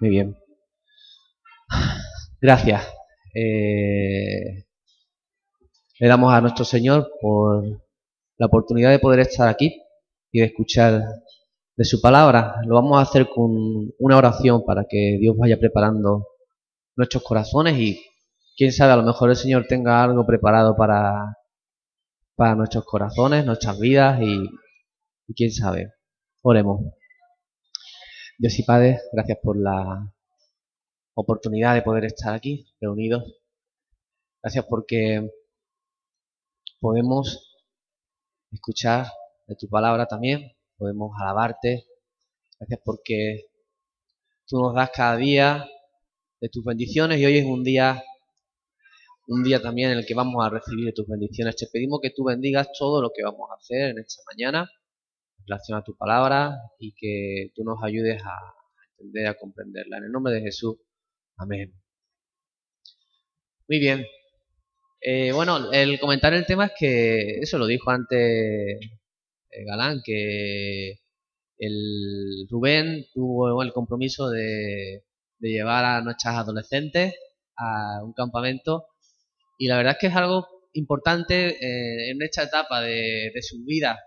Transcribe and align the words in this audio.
Muy 0.00 0.10
bien. 0.10 0.36
Gracias. 2.40 2.82
Eh, 3.34 4.64
le 6.00 6.08
damos 6.08 6.32
a 6.32 6.40
nuestro 6.40 6.64
Señor 6.64 7.10
por 7.20 7.64
la 8.36 8.46
oportunidad 8.46 8.90
de 8.90 9.00
poder 9.00 9.20
estar 9.20 9.48
aquí 9.48 9.82
y 10.30 10.40
de 10.40 10.46
escuchar 10.46 11.02
de 11.76 11.84
su 11.84 12.00
palabra. 12.00 12.56
Lo 12.66 12.76
vamos 12.76 12.98
a 12.98 13.02
hacer 13.02 13.28
con 13.28 13.50
una 13.98 14.16
oración 14.16 14.64
para 14.64 14.84
que 14.88 15.18
Dios 15.20 15.36
vaya 15.36 15.58
preparando 15.58 16.26
nuestros 16.96 17.22
corazones 17.22 17.76
y 17.78 18.00
quién 18.56 18.72
sabe, 18.72 18.92
a 18.92 18.96
lo 18.96 19.04
mejor 19.04 19.30
el 19.30 19.36
Señor 19.36 19.66
tenga 19.68 20.02
algo 20.02 20.26
preparado 20.26 20.76
para, 20.76 21.36
para 22.36 22.54
nuestros 22.54 22.84
corazones, 22.84 23.44
nuestras 23.44 23.78
vidas 23.78 24.20
y, 24.20 24.48
y 25.28 25.34
quién 25.34 25.52
sabe. 25.52 25.92
Oremos. 26.42 26.80
Dios 28.40 28.56
y 28.56 28.62
Padre, 28.62 29.00
gracias 29.12 29.38
por 29.42 29.56
la 29.56 30.14
oportunidad 31.14 31.74
de 31.74 31.82
poder 31.82 32.04
estar 32.04 32.32
aquí 32.32 32.64
reunidos. 32.80 33.24
Gracias 34.40 34.64
porque 34.66 35.28
podemos 36.78 37.58
escuchar 38.52 39.06
de 39.48 39.56
tu 39.56 39.68
palabra 39.68 40.06
también, 40.06 40.52
podemos 40.76 41.10
alabarte. 41.20 41.88
Gracias 42.60 42.80
porque 42.84 43.46
tú 44.46 44.62
nos 44.62 44.72
das 44.72 44.90
cada 44.94 45.16
día 45.16 45.68
de 46.40 46.48
tus 46.48 46.64
bendiciones 46.64 47.18
y 47.18 47.26
hoy 47.26 47.38
es 47.38 47.44
un 47.44 47.64
día 47.64 48.04
un 49.26 49.42
día 49.42 49.60
también 49.60 49.90
en 49.90 49.98
el 49.98 50.06
que 50.06 50.14
vamos 50.14 50.46
a 50.46 50.50
recibir 50.50 50.94
tus 50.94 51.08
bendiciones. 51.08 51.56
Te 51.56 51.66
pedimos 51.66 51.98
que 52.00 52.10
tú 52.10 52.22
bendigas 52.22 52.68
todo 52.78 53.02
lo 53.02 53.10
que 53.12 53.24
vamos 53.24 53.50
a 53.50 53.54
hacer 53.54 53.90
en 53.90 53.98
esta 53.98 54.22
mañana 54.30 54.70
relación 55.48 55.78
a 55.78 55.84
tu 55.84 55.96
palabra 55.96 56.56
y 56.78 56.92
que 56.92 57.52
tú 57.54 57.64
nos 57.64 57.82
ayudes 57.82 58.22
a 58.22 58.54
entender, 58.98 59.26
a 59.28 59.38
comprenderla. 59.38 59.98
En 59.98 60.04
el 60.04 60.12
nombre 60.12 60.34
de 60.34 60.42
Jesús. 60.42 60.76
Amén. 61.36 61.72
Muy 63.68 63.78
bien. 63.78 64.04
Eh, 65.00 65.32
bueno, 65.32 65.70
el 65.72 66.00
comentar 66.00 66.34
el 66.34 66.46
tema 66.46 66.66
es 66.66 66.72
que, 66.78 67.38
eso 67.40 67.58
lo 67.58 67.66
dijo 67.66 67.90
antes 67.90 68.18
eh, 69.50 69.64
Galán, 69.64 70.00
que 70.04 70.98
el 71.58 72.46
Rubén 72.50 73.06
tuvo 73.12 73.62
el 73.62 73.72
compromiso 73.72 74.30
de, 74.30 75.04
llevar 75.40 75.84
a 75.84 76.00
nuestras 76.02 76.36
adolescentes 76.36 77.14
a 77.56 78.02
un 78.02 78.12
campamento 78.12 78.86
y 79.56 79.68
la 79.68 79.76
verdad 79.76 79.92
es 79.92 79.98
que 80.00 80.06
es 80.08 80.16
algo 80.16 80.46
importante 80.72 81.50
eh, 81.50 82.10
en 82.10 82.20
esta 82.22 82.42
etapa 82.44 82.80
de, 82.82 83.32
su 83.42 83.64
vida. 83.64 83.98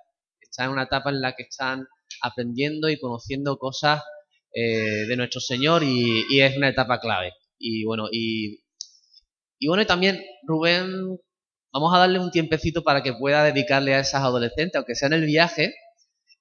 Están 0.51 0.67
en 0.67 0.73
una 0.73 0.83
etapa 0.83 1.09
en 1.09 1.21
la 1.21 1.33
que 1.33 1.43
están 1.43 1.87
aprendiendo 2.21 2.89
y 2.89 2.99
conociendo 2.99 3.57
cosas 3.57 4.03
de 4.53 5.15
nuestro 5.15 5.39
Señor 5.39 5.81
y, 5.81 6.41
es 6.41 6.57
una 6.57 6.67
etapa 6.67 6.99
clave. 6.99 7.31
Y 7.57 7.85
bueno, 7.85 8.09
y 8.11 8.59
bueno, 9.67 9.83
y 9.83 9.85
también 9.85 10.21
Rubén, 10.43 11.19
vamos 11.71 11.93
a 11.93 11.99
darle 11.99 12.19
un 12.19 12.31
tiempecito 12.31 12.83
para 12.83 13.03
que 13.03 13.13
pueda 13.13 13.43
dedicarle 13.43 13.93
a 13.93 13.99
esas 13.99 14.23
adolescentes, 14.23 14.75
aunque 14.75 14.95
sea 14.95 15.07
en 15.07 15.13
el 15.13 15.25
viaje. 15.25 15.73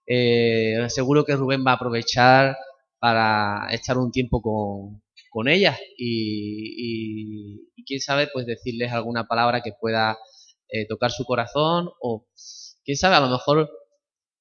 Eh, 0.07 0.87
seguro 0.89 1.25
que 1.25 1.37
Rubén 1.37 1.65
va 1.65 1.73
a 1.73 1.75
aprovechar 1.75 2.57
para 2.99 3.69
echar 3.73 3.99
un 3.99 4.11
tiempo 4.11 4.43
con, 4.43 5.03
con 5.31 5.49
ellas 5.49 5.79
y, 5.97 7.61
quién 7.87 8.01
sabe, 8.01 8.29
pues 8.33 8.47
decirles 8.47 8.93
alguna 8.93 9.27
palabra 9.27 9.63
que 9.63 9.73
pueda 9.79 10.19
eh, 10.69 10.87
tocar 10.87 11.11
su 11.11 11.25
corazón 11.25 11.91
o 12.01 12.27
quién 12.85 12.97
sabe, 12.97 13.17
a 13.17 13.21
lo 13.21 13.29
mejor 13.29 13.71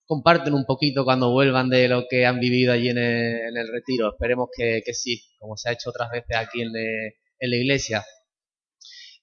comparten 0.10 0.56
un 0.56 0.66
poquito 0.66 1.04
cuando 1.04 1.32
vuelvan 1.32 1.70
de 1.70 1.88
lo 1.88 2.08
que 2.10 2.26
han 2.26 2.40
vivido 2.40 2.74
allí 2.74 2.90
en 2.90 2.98
el, 2.98 3.68
retiro. 3.72 4.10
Esperemos 4.10 4.50
que, 4.58 4.82
sí, 4.92 5.22
como 5.38 5.56
se 5.56 5.70
ha 5.70 5.74
hecho 5.74 5.92
otras 5.92 6.10
veces 6.10 6.36
aquí 6.36 6.64
en, 6.64 6.72
en 6.76 7.50
la 7.52 7.56
iglesia. 7.56 8.04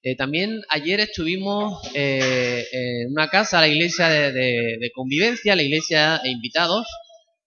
Eh, 0.01 0.15
también 0.15 0.63
ayer 0.69 1.01
estuvimos 1.01 1.83
eh, 1.93 2.65
en 2.71 3.11
una 3.11 3.27
casa, 3.27 3.61
la 3.61 3.67
iglesia 3.67 4.09
de, 4.09 4.93
convivencia, 4.95 5.57
la 5.57 5.65
iglesia 5.65 6.21
e 6.23 6.31
invitados. 6.31 6.87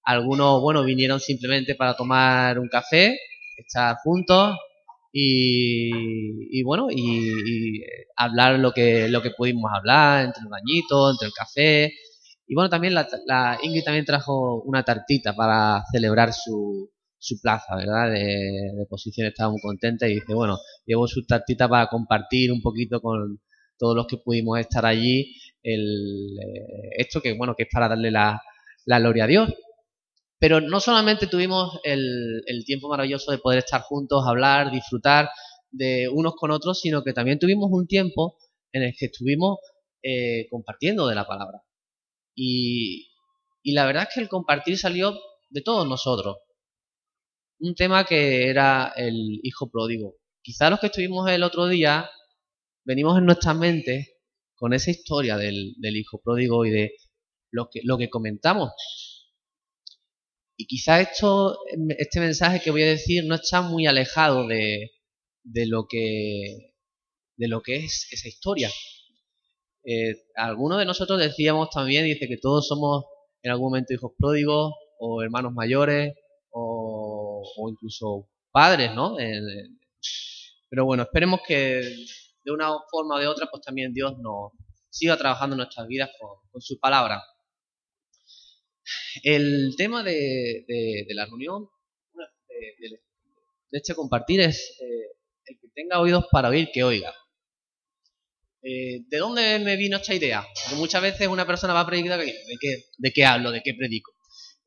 Algunos, 0.04 0.62
bueno, 0.62 0.84
vinieron 0.84 1.22
simplemente 1.22 1.76
para 1.76 1.96
tomar 1.96 2.60
un 2.60 2.68
café, 2.68 3.18
estar 3.56 3.96
juntos 4.04 4.58
y, 5.14 6.62
bueno, 6.64 6.88
y, 6.92 7.82
hablar 8.18 8.60
lo 8.60 8.74
que, 8.74 9.08
lo 9.08 9.22
que 9.22 9.32
pudimos 9.32 9.72
hablar 9.74 10.26
entre 10.26 10.42
el 10.42 10.50
bañito, 10.50 11.12
entre 11.12 11.28
el 11.28 11.34
café. 11.34 11.94
Y 12.50 12.56
bueno, 12.56 12.70
también 12.70 12.96
la, 12.96 13.08
la 13.28 13.60
Ingrid 13.62 13.84
también 13.84 14.06
trajo 14.06 14.64
una 14.64 14.84
tartita 14.84 15.36
para 15.36 15.84
celebrar 15.94 16.34
su, 16.34 16.90
su 17.20 17.40
plaza, 17.40 17.76
¿verdad? 17.76 18.12
De, 18.12 18.86
posición 18.90 19.28
estaba 19.28 19.52
muy 19.52 19.62
contenta 19.62 20.08
y 20.08 20.16
dice, 20.16 20.34
bueno, 20.34 20.58
llevo 20.86 21.08
su 21.08 21.26
tartita 21.26 21.70
para 21.70 21.88
compartir 21.88 22.52
un 22.52 22.62
poquito 22.62 23.02
con 23.02 23.40
todos 23.78 23.96
los 23.96 24.08
que 24.08 24.18
pudimos 24.18 24.60
estar 24.60 24.86
allí 24.86 25.36
el, 25.62 26.38
eh, 26.40 26.90
esto 26.98 27.22
que, 27.22 27.34
bueno, 27.38 27.54
que 27.56 27.64
es 27.64 27.70
para 27.72 27.90
darle 27.90 28.10
la, 28.10 28.42
gloria 28.86 29.26
a 29.26 29.28
Dios. 29.28 29.54
Pero 30.40 30.62
no 30.62 30.80
solamente 30.80 31.28
tuvimos 31.28 31.80
el, 31.84 32.42
tiempo 32.66 32.90
maravilloso 32.90 33.32
de 33.32 33.38
poder 33.38 33.60
estar 33.60 33.82
juntos, 33.82 34.24
hablar, 34.26 34.72
disfrutar 34.72 35.30
de 35.70 36.10
unos 36.12 36.34
con 36.36 36.50
otros, 36.50 36.80
sino 36.80 37.04
que 37.04 37.14
también 37.14 37.38
tuvimos 37.38 37.70
un 37.72 37.86
tiempo 37.86 38.38
en 38.72 38.84
el 38.84 38.94
que 38.98 39.08
estuvimos 39.08 39.60
eh, 40.02 40.48
compartiendo 40.50 41.08
de 41.08 41.16
la 41.16 41.28
palabra. 41.28 41.62
Y, 42.36 43.12
la 43.64 43.86
verdad 43.86 44.08
es 44.08 44.14
que 44.14 44.22
el 44.22 44.30
compartir 44.30 44.78
salió 44.78 45.18
de 45.50 45.62
todos 45.62 45.88
nosotros 45.88 46.38
un 47.60 47.76
tema 47.76 48.06
que 48.06 48.50
era 48.50 48.94
el 48.96 49.40
hijo 49.44 49.70
pródigo. 49.70 50.16
Quizá 50.42 50.70
los 50.70 50.80
que 50.80 50.88
estuvimos 50.88 51.30
el 51.30 51.44
otro 51.44 51.68
día 51.68 52.10
venimos 52.86 53.18
en 53.18 53.26
nuestras 53.26 53.56
mentes 53.58 54.14
con 54.56 54.74
esa 54.74 54.92
historia 54.92 55.38
del, 55.38 55.76
hijo 55.82 56.22
pródigo 56.22 56.66
y 56.66 56.70
de 56.70 56.94
lo 57.52 57.70
que, 57.70 57.82
lo 57.84 57.98
que 57.98 58.10
comentamos. 58.10 58.72
Y 60.58 60.66
quizá 60.68 61.00
esto, 61.00 61.58
este 61.98 62.20
mensaje 62.20 62.62
que 62.62 62.72
voy 62.72 62.84
a 62.84 62.88
decir 62.88 63.26
no 63.26 63.36
está 63.36 63.62
muy 63.62 63.88
alejado 63.88 64.48
de, 64.48 64.92
lo, 65.44 65.86
que, 65.88 66.74
de 67.38 67.48
lo 67.48 67.62
que 67.62 67.78
es 67.78 68.08
esa 68.12 68.28
historia. 68.28 68.70
Eh, 69.84 70.16
algunos 70.36 70.80
de 70.80 70.86
nosotros 70.86 71.20
decíamos 71.20 71.70
también, 71.70 72.06
dice 72.06 72.28
que 72.28 72.38
todos 72.38 72.68
somos 72.68 73.06
en 73.42 73.52
algún 73.52 73.70
momento 73.70 73.94
hijos 73.94 74.12
pródigos 74.18 74.74
o 75.00 75.24
hermanos 75.24 75.54
mayores 75.54 76.14
o, 76.52 77.44
incluso 77.70 78.28
padres, 78.52 78.94
¿no? 78.94 79.16
pero 80.70 80.86
bueno, 80.86 81.04
esperemos 81.04 81.42
que 81.48 81.82
de 82.44 82.52
una 82.52 82.70
forma 82.90 83.16
o 83.16 83.20
de 83.20 83.28
otra, 83.28 83.48
pues 83.50 83.64
también 83.64 83.94
Dios 83.94 84.18
nos 84.20 84.52
siga 84.90 85.18
trabajando 85.18 85.56
en 85.56 85.60
nuestras 85.60 85.88
vidas 85.88 86.10
con, 86.20 86.62
su 86.62 86.80
palabra. 86.80 87.24
El 89.24 89.76
tema 89.78 90.04
de, 90.04 91.06
la 91.10 91.26
reunión, 91.26 91.70
de, 92.12 93.00
este 93.72 93.96
compartir, 93.96 94.42
es 94.42 94.78
eh, 94.82 95.16
el 95.46 95.60
que 95.60 95.68
tenga 95.74 96.00
oídos 96.00 96.26
para 96.32 96.50
oír, 96.50 96.70
que 96.74 96.84
oiga. 96.84 97.14
Eh, 98.62 99.04
¿De 99.08 99.18
dónde 99.18 99.60
me 99.60 99.78
vino 99.78 99.98
esta 99.98 100.14
idea? 100.14 100.46
Porque 100.64 100.76
muchas 100.76 101.02
veces 101.02 101.28
una 101.28 101.48
persona 101.48 101.74
va 101.74 101.82
a 101.82 101.86
predicar 101.86 102.20
¿de 102.20 102.34
qué, 102.60 102.86
de 102.98 103.12
qué 103.12 103.26
hablo, 103.26 103.52
de 103.52 103.62
qué 103.62 103.74
predico 103.74 104.14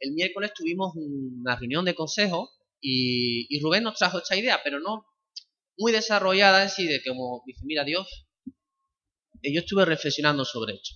el 0.03 0.13
miércoles 0.13 0.53
tuvimos 0.55 0.93
una 0.97 1.57
reunión 1.57 1.85
de 1.85 1.95
consejo 1.95 2.51
y, 2.81 3.61
Rubén 3.63 3.85
nos 3.85 3.97
trajo 3.97 4.19
esta 4.19 4.37
idea, 4.37 4.61
pero 4.65 4.81
no 4.81 5.07
muy 5.79 5.93
desarrollada 5.93 6.65
en 6.65 6.69
sí, 6.69 6.87
de 6.87 7.03
como 7.03 7.43
dice, 7.47 7.61
mira 7.65 7.85
Dios, 7.85 8.27
yo 9.43 9.61
estuve 9.61 9.85
reflexionando 9.85 10.45
sobre 10.45 10.75
esto. 10.75 10.91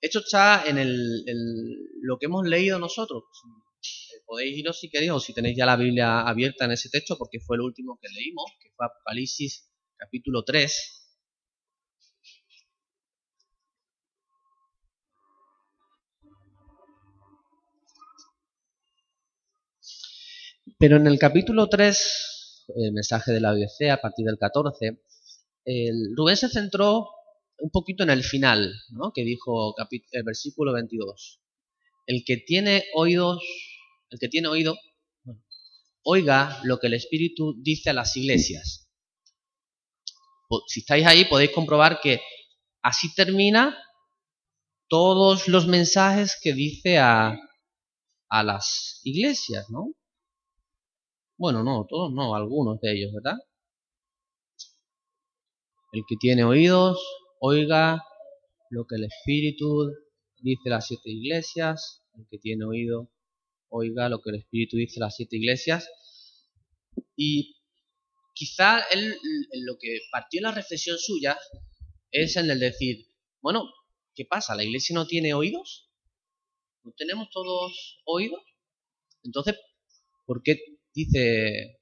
Esto 0.00 0.18
está 0.18 0.64
en 0.66 0.76
lo 2.02 2.18
que 2.18 2.26
hemos 2.26 2.46
leído 2.46 2.78
nosotros. 2.78 3.24
Podéis 4.26 4.58
iros 4.58 4.78
si 4.78 4.90
queréis 4.90 5.12
o 5.12 5.20
si 5.20 5.32
tenéis 5.32 5.56
ya 5.56 5.66
la 5.66 5.76
Biblia 5.76 6.20
abierta 6.20 6.66
en 6.66 6.72
ese 6.72 6.90
texto 6.90 7.16
porque 7.16 7.40
fue 7.40 7.56
el 7.56 7.62
último 7.62 7.98
que 8.00 8.08
leímos, 8.08 8.44
que 8.60 8.70
fue 8.76 8.86
Apocalipsis 8.86 9.70
capítulo 9.96 10.44
3. 10.44 11.01
Pero 20.82 20.96
en 20.96 21.06
el 21.06 21.16
capítulo 21.16 21.68
3, 21.68 22.66
el 22.74 22.92
mensaje 22.92 23.30
de 23.30 23.38
la 23.38 23.52
BBC, 23.52 23.88
a 23.92 24.00
partir 24.00 24.26
del 24.26 24.36
14, 24.36 25.00
el, 25.64 26.12
Rubén 26.16 26.36
se 26.36 26.48
centró 26.48 27.08
un 27.58 27.70
poquito 27.70 28.02
en 28.02 28.10
el 28.10 28.24
final, 28.24 28.74
¿no? 28.90 29.12
que 29.14 29.22
dijo 29.22 29.76
el 30.10 30.24
versículo 30.24 30.72
22. 30.72 31.40
El 32.06 32.24
que 32.26 32.36
tiene 32.38 32.82
oídos, 32.96 33.40
el 34.10 34.18
que 34.18 34.26
tiene 34.26 34.48
oído, 34.48 34.76
oiga 36.02 36.58
lo 36.64 36.80
que 36.80 36.88
el 36.88 36.94
Espíritu 36.94 37.54
dice 37.62 37.90
a 37.90 37.92
las 37.92 38.16
iglesias. 38.16 38.90
Si 40.66 40.80
estáis 40.80 41.06
ahí 41.06 41.26
podéis 41.26 41.52
comprobar 41.52 42.00
que 42.00 42.20
así 42.82 43.14
termina 43.14 43.78
todos 44.88 45.46
los 45.46 45.68
mensajes 45.68 46.36
que 46.42 46.52
dice 46.52 46.98
a, 46.98 47.38
a 48.28 48.42
las 48.42 49.00
iglesias, 49.04 49.70
¿no? 49.70 49.94
Bueno, 51.36 51.62
no, 51.64 51.86
todos 51.88 52.12
no, 52.12 52.34
algunos 52.34 52.80
de 52.80 52.92
ellos, 52.92 53.12
¿verdad? 53.12 53.38
El 55.92 56.02
que 56.08 56.16
tiene 56.16 56.44
oídos, 56.44 56.98
oiga 57.40 58.02
lo 58.70 58.86
que 58.86 58.96
el 58.96 59.04
Espíritu 59.04 59.92
dice 60.40 60.70
las 60.70 60.86
siete 60.86 61.10
iglesias. 61.10 62.02
El 62.14 62.26
que 62.30 62.38
tiene 62.38 62.64
oído, 62.64 63.10
oiga 63.68 64.08
lo 64.08 64.20
que 64.20 64.30
el 64.30 64.36
Espíritu 64.36 64.76
dice 64.76 65.00
las 65.00 65.16
siete 65.16 65.36
iglesias. 65.36 65.88
Y 67.16 67.56
quizá 68.34 68.80
él, 68.90 69.18
lo 69.64 69.76
que 69.78 69.98
partió 70.10 70.40
la 70.40 70.52
reflexión 70.52 70.98
suya 70.98 71.38
es 72.10 72.36
en 72.36 72.50
el 72.50 72.60
decir, 72.60 73.06
bueno, 73.40 73.64
¿qué 74.14 74.24
pasa? 74.24 74.54
¿La 74.54 74.64
iglesia 74.64 74.94
no 74.94 75.06
tiene 75.06 75.34
oídos? 75.34 75.90
¿No 76.82 76.92
tenemos 76.96 77.28
todos 77.30 78.02
oídos? 78.04 78.42
Entonces, 79.22 79.56
¿por 80.26 80.42
qué 80.42 80.58
dice, 80.94 81.78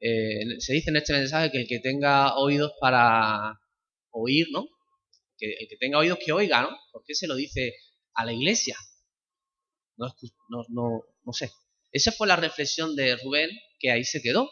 eh, 0.00 0.60
se 0.60 0.72
dice 0.72 0.90
en 0.90 0.96
este 0.96 1.12
mensaje 1.12 1.50
que 1.50 1.58
el 1.58 1.68
que 1.68 1.80
tenga 1.80 2.36
oídos 2.36 2.72
para 2.80 3.58
oír, 4.10 4.48
¿no? 4.52 4.66
Que 5.36 5.52
el 5.60 5.68
que 5.68 5.76
tenga 5.76 5.98
oídos 5.98 6.18
que 6.24 6.32
oiga, 6.32 6.62
¿no? 6.62 6.70
¿Por 6.92 7.04
qué 7.04 7.14
se 7.14 7.26
lo 7.26 7.34
dice 7.34 7.74
a 8.14 8.24
la 8.24 8.32
iglesia? 8.32 8.76
No, 9.96 10.14
no, 10.68 11.02
no 11.24 11.32
sé. 11.32 11.50
Esa 11.90 12.12
fue 12.12 12.28
la 12.28 12.36
reflexión 12.36 12.94
de 12.94 13.16
Rubén 13.16 13.50
que 13.78 13.90
ahí 13.90 14.04
se 14.04 14.20
quedó. 14.22 14.50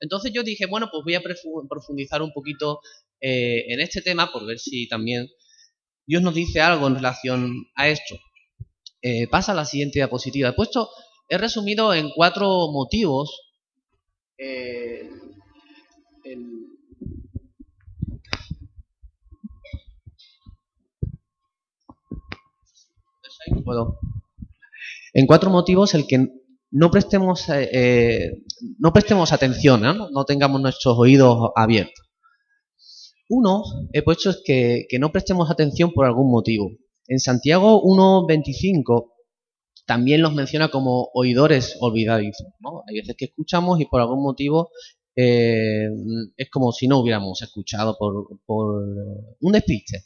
Entonces 0.00 0.32
yo 0.32 0.42
dije, 0.42 0.66
bueno, 0.66 0.88
pues 0.90 1.02
voy 1.04 1.14
a 1.14 1.22
profundizar 1.68 2.20
un 2.20 2.32
poquito 2.32 2.80
eh, 3.20 3.72
en 3.72 3.80
este 3.80 4.02
tema 4.02 4.30
por 4.30 4.44
ver 4.44 4.58
si 4.58 4.86
también 4.88 5.28
Dios 6.06 6.22
nos 6.22 6.34
dice 6.34 6.60
algo 6.60 6.86
en 6.86 6.96
relación 6.96 7.52
a 7.74 7.88
esto. 7.88 8.18
Eh, 9.00 9.28
pasa 9.28 9.54
la 9.54 9.64
siguiente 9.64 9.98
diapositiva. 9.98 10.50
He 10.50 10.52
puesto, 10.52 10.90
he 11.28 11.38
resumido 11.38 11.94
en 11.94 12.10
cuatro 12.14 12.70
motivos 12.72 13.52
eh, 14.38 15.08
En 25.12 25.26
cuatro 25.26 25.50
motivos 25.50 25.94
el 25.94 26.06
que 26.06 26.26
no 26.70 26.90
prestemos, 26.90 27.46
no 28.78 28.92
prestemos 28.92 29.32
atención, 29.32 29.82
no 29.82 30.24
tengamos 30.24 30.60
nuestros 30.60 30.98
oídos 30.98 31.50
abiertos. 31.54 32.04
Uno, 33.28 33.62
he 33.92 34.02
puesto 34.02 34.30
es 34.30 34.42
que, 34.44 34.86
no 34.98 35.10
prestemos 35.10 35.50
atención 35.50 35.92
por 35.92 36.06
algún 36.06 36.30
motivo. 36.30 36.70
En 37.06 37.20
Santiago 37.20 37.82
1.25 37.82 39.13
también 39.86 40.22
los 40.22 40.34
menciona 40.34 40.68
como 40.68 41.10
oidores 41.14 41.76
olvidadizos. 41.80 42.46
Hay 42.88 42.96
veces 42.96 43.16
que 43.16 43.26
escuchamos 43.26 43.80
y 43.80 43.86
por 43.86 44.00
algún 44.00 44.22
motivo 44.22 44.70
eh, 45.16 45.88
es 46.36 46.50
como 46.50 46.72
si 46.72 46.88
no 46.88 46.98
hubiéramos 46.98 47.42
escuchado 47.42 47.96
por, 47.98 48.38
un 49.40 49.52
despiste. 49.52 50.04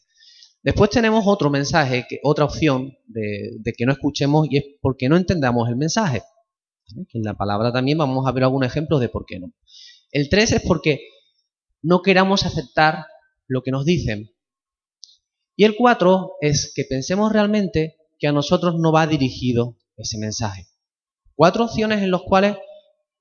Después 0.62 0.90
tenemos 0.90 1.24
otro 1.26 1.50
mensaje, 1.50 2.04
que, 2.08 2.18
otra 2.24 2.44
opción 2.44 2.92
de, 3.06 3.52
de, 3.60 3.72
que 3.72 3.86
no 3.86 3.92
escuchemos 3.92 4.48
y 4.50 4.58
es 4.58 4.64
porque 4.80 5.08
no 5.08 5.16
entendamos 5.16 5.68
el 5.68 5.76
mensaje. 5.76 6.22
En 7.12 7.22
la 7.22 7.34
palabra 7.34 7.72
también 7.72 7.98
vamos 7.98 8.26
a 8.26 8.32
ver 8.32 8.44
algún 8.44 8.64
ejemplo 8.64 8.98
de 8.98 9.08
por 9.08 9.24
qué 9.26 9.38
no. 9.38 9.52
El 10.10 10.28
3 10.28 10.52
es 10.52 10.62
porque 10.62 11.00
no 11.82 12.02
queramos 12.02 12.44
aceptar 12.44 13.06
lo 13.46 13.62
que 13.62 13.70
nos 13.70 13.84
dicen. 13.84 14.30
Y 15.56 15.64
el 15.64 15.76
cuatro 15.76 16.36
es 16.40 16.72
que 16.74 16.84
pensemos 16.84 17.32
realmente 17.32 17.97
que 18.18 18.26
a 18.26 18.32
nosotros 18.32 18.74
no 18.78 18.92
va 18.92 19.06
dirigido 19.06 19.76
ese 19.96 20.18
mensaje. 20.18 20.66
Cuatro 21.34 21.64
opciones 21.64 22.02
en 22.02 22.10
las 22.10 22.22
cuales 22.22 22.56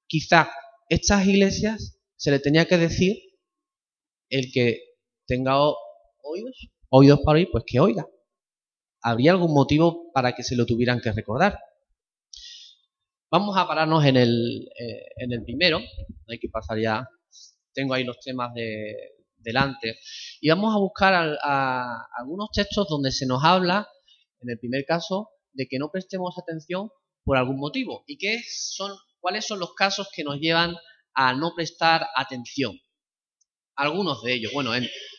quizá 0.07 0.49
estas 0.89 1.25
iglesias 1.25 1.99
se 2.15 2.31
le 2.31 2.39
tenía 2.39 2.65
que 2.65 2.77
decir 2.77 3.17
el 4.29 4.51
que 4.51 4.81
tenga 5.25 5.57
oídos, 6.23 6.69
oídos 6.89 7.19
para 7.23 7.37
oír, 7.37 7.49
pues 7.51 7.63
que 7.65 7.79
oiga. 7.79 8.07
¿Habría 9.01 9.31
algún 9.31 9.53
motivo 9.53 10.11
para 10.13 10.33
que 10.33 10.43
se 10.43 10.55
lo 10.55 10.65
tuvieran 10.65 10.99
que 10.99 11.11
recordar? 11.11 11.59
Vamos 13.29 13.55
a 13.57 13.67
pararnos 13.67 14.05
en 14.05 14.17
el, 14.17 14.69
eh, 14.79 15.05
en 15.17 15.33
el 15.33 15.43
primero, 15.43 15.79
hay 16.27 16.39
que 16.39 16.49
pasar 16.49 16.79
ya 16.79 17.07
tengo 17.77 17.93
ahí 17.93 18.03
los 18.03 18.19
temas 18.19 18.53
de, 18.55 18.95
delante. 19.37 19.99
Y 20.41 20.49
vamos 20.49 20.75
a 20.75 20.79
buscar 20.79 21.37
algunos 22.17 22.49
textos 22.51 22.87
donde 22.89 23.11
se 23.11 23.27
nos 23.27 23.43
habla, 23.43 23.87
en 24.41 24.49
el 24.49 24.59
primer 24.59 24.85
caso, 24.85 25.29
de 25.53 25.67
que 25.67 25.79
no 25.79 25.89
prestemos 25.91 26.35
atención 26.37 26.89
por 27.23 27.37
algún 27.37 27.57
motivo. 27.57 28.03
¿Y 28.07 28.17
qué 28.17 28.41
son, 28.47 28.91
cuáles 29.19 29.45
son 29.45 29.59
los 29.59 29.73
casos 29.73 30.09
que 30.13 30.23
nos 30.23 30.39
llevan 30.39 30.75
a 31.13 31.33
no 31.33 31.53
prestar 31.55 32.07
atención? 32.15 32.79
Algunos 33.75 34.23
de 34.23 34.33
ellos. 34.33 34.53
Bueno, 34.53 34.71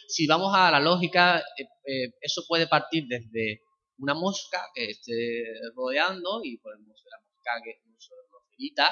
si 0.08 0.26
vamos 0.26 0.54
a 0.54 0.70
la 0.70 0.80
lógica, 0.80 1.38
eh, 1.38 1.64
eh, 1.84 2.12
eso 2.20 2.42
puede 2.48 2.66
partir 2.66 3.04
desde 3.08 3.60
una 3.98 4.14
mosca 4.14 4.64
que 4.74 4.90
esté 4.90 5.44
rodeando 5.74 6.40
y 6.42 6.58
podemos 6.58 6.86
la 7.10 7.18
mosca 7.18 7.50
que 7.64 7.70
es 7.70 7.78
una 7.84 8.88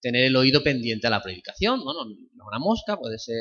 tener 0.00 0.26
el 0.26 0.36
oído 0.36 0.62
pendiente 0.62 1.06
a 1.06 1.10
la 1.10 1.22
predicación, 1.22 1.80
¿no? 1.84 1.92
No, 1.92 2.02
una 2.46 2.58
mosca, 2.58 2.96
puede 2.96 3.18
ser 3.18 3.36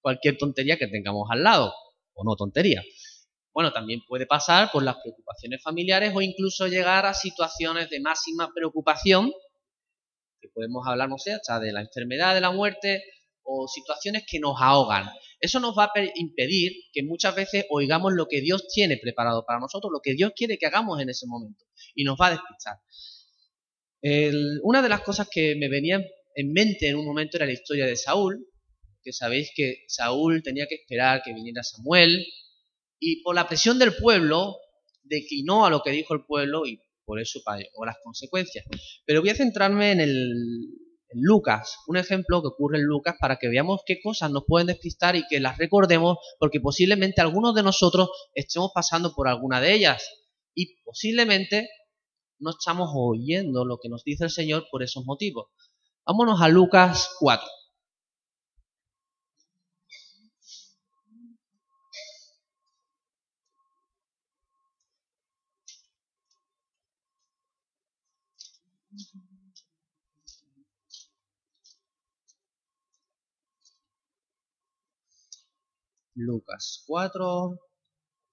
cualquier 0.00 0.36
tontería 0.36 0.76
que 0.76 0.88
tengamos 0.88 1.28
al 1.30 1.44
lado, 1.44 1.72
o 2.14 2.24
no 2.24 2.34
tontería. 2.34 2.82
Bueno, 3.52 3.72
también 3.72 4.00
puede 4.06 4.26
pasar 4.26 4.70
por 4.70 4.82
las 4.82 4.96
preocupaciones 5.02 5.62
familiares 5.62 6.12
o 6.14 6.20
incluso 6.20 6.66
llegar 6.66 7.06
a 7.06 7.14
situaciones 7.14 7.90
de 7.90 8.00
máxima 8.00 8.50
preocupación, 8.54 9.30
que 10.40 10.48
podemos 10.48 10.86
hablar, 10.86 11.08
no 11.08 11.18
sé, 11.18 11.32
hasta 11.32 11.60
de 11.60 11.72
la 11.72 11.82
enfermedad, 11.82 12.34
de 12.34 12.40
la 12.40 12.50
muerte, 12.50 13.02
o 13.42 13.66
situaciones 13.68 14.24
que 14.26 14.38
nos 14.38 14.56
ahogan. 14.60 15.10
Eso 15.40 15.60
nos 15.60 15.76
va 15.76 15.84
a 15.84 15.90
impedir 16.14 16.72
que 16.92 17.02
muchas 17.02 17.34
veces 17.34 17.66
oigamos 17.70 18.12
lo 18.14 18.26
que 18.26 18.40
Dios 18.40 18.68
tiene 18.68 18.96
preparado 18.96 19.44
para 19.44 19.60
nosotros, 19.60 19.90
lo 19.92 20.00
que 20.00 20.14
Dios 20.14 20.32
quiere 20.34 20.58
que 20.58 20.66
hagamos 20.66 21.00
en 21.00 21.10
ese 21.10 21.26
momento, 21.26 21.64
y 21.94 22.04
nos 22.04 22.16
va 22.18 22.28
a 22.28 22.30
despistar 22.30 22.76
una 24.62 24.82
de 24.82 24.88
las 24.88 25.02
cosas 25.02 25.28
que 25.30 25.54
me 25.54 25.68
venía 25.68 26.04
en 26.34 26.52
mente 26.52 26.88
en 26.88 26.96
un 26.96 27.04
momento 27.04 27.36
era 27.36 27.46
la 27.46 27.52
historia 27.52 27.86
de 27.86 27.96
Saúl, 27.96 28.48
que 29.02 29.12
sabéis 29.12 29.50
que 29.54 29.84
Saúl 29.86 30.42
tenía 30.42 30.66
que 30.66 30.76
esperar 30.76 31.22
que 31.22 31.32
viniera 31.32 31.62
Samuel, 31.62 32.24
y 33.02 33.20
por 33.22 33.34
la 33.34 33.48
presión 33.48 33.80
del 33.80 33.96
pueblo 33.96 34.58
declinó 35.02 35.66
a 35.66 35.70
lo 35.70 35.82
que 35.82 35.90
dijo 35.90 36.14
el 36.14 36.24
pueblo 36.24 36.64
y 36.64 36.80
por 37.04 37.20
eso 37.20 37.40
pagó 37.44 37.84
las 37.84 37.96
consecuencias. 38.02 38.64
Pero 39.04 39.20
voy 39.20 39.30
a 39.30 39.34
centrarme 39.34 39.90
en, 39.90 40.00
el, 40.00 40.32
en 41.08 41.20
Lucas, 41.20 41.78
un 41.88 41.96
ejemplo 41.96 42.40
que 42.40 42.46
ocurre 42.46 42.78
en 42.78 42.84
Lucas 42.84 43.16
para 43.18 43.38
que 43.38 43.48
veamos 43.48 43.82
qué 43.84 44.00
cosas 44.00 44.30
nos 44.30 44.44
pueden 44.46 44.68
despistar 44.68 45.16
y 45.16 45.26
que 45.26 45.40
las 45.40 45.58
recordemos 45.58 46.18
porque 46.38 46.60
posiblemente 46.60 47.20
algunos 47.20 47.56
de 47.56 47.64
nosotros 47.64 48.08
estemos 48.34 48.70
pasando 48.72 49.12
por 49.16 49.26
alguna 49.26 49.60
de 49.60 49.74
ellas 49.74 50.08
y 50.54 50.80
posiblemente 50.84 51.68
no 52.38 52.50
estamos 52.50 52.90
oyendo 52.94 53.64
lo 53.64 53.78
que 53.82 53.88
nos 53.88 54.04
dice 54.04 54.24
el 54.24 54.30
Señor 54.30 54.68
por 54.70 54.84
esos 54.84 55.04
motivos. 55.04 55.48
Vámonos 56.06 56.40
a 56.40 56.48
Lucas 56.48 57.16
4. 57.18 57.44
Lucas 76.14 76.84
4 76.86 77.58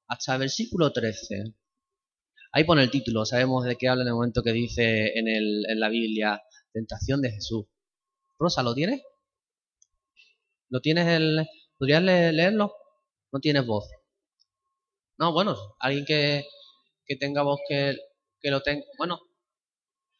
hasta 0.07 0.37
versículo 0.37 0.91
13. 0.91 1.55
Ahí 2.51 2.63
pone 2.63 2.83
el 2.83 2.91
título, 2.91 3.25
sabemos 3.25 3.65
de 3.65 3.75
qué 3.75 3.87
habla 3.87 4.01
en 4.01 4.07
el 4.07 4.15
momento 4.15 4.41
que 4.41 4.53
dice 4.53 5.17
en, 5.17 5.27
el, 5.27 5.65
en 5.69 5.79
la 5.79 5.89
Biblia, 5.89 6.41
tentación 6.73 7.21
de 7.21 7.31
Jesús. 7.31 7.65
Rosa, 8.39 8.63
¿lo 8.63 8.73
tienes? 8.73 9.01
¿Lo 10.69 10.81
tienes 10.81 11.07
el... 11.07 11.47
¿Podrías 11.77 12.01
leerlo? 12.01 12.73
No 13.31 13.39
tienes 13.39 13.65
voz. 13.65 13.87
No, 15.17 15.31
bueno, 15.33 15.55
alguien 15.79 16.05
que, 16.05 16.45
que 17.05 17.15
tenga 17.15 17.43
voz 17.43 17.59
que, 17.67 17.97
que 18.41 18.49
lo 18.49 18.61
tenga... 18.61 18.83
Bueno, 18.97 19.19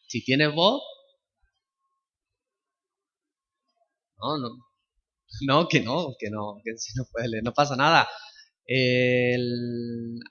si 0.08 0.24
tienes 0.24 0.54
voz... 0.54 0.84
No, 4.18 4.38
no. 4.38 4.69
No, 5.48 5.68
que 5.68 5.82
no, 5.82 6.16
que 6.20 6.30
no, 6.30 6.60
que 6.64 6.72
no 6.96 7.06
puedes 7.12 7.30
leer, 7.30 7.44
no 7.44 7.54
pasa 7.54 7.76
nada 7.76 8.08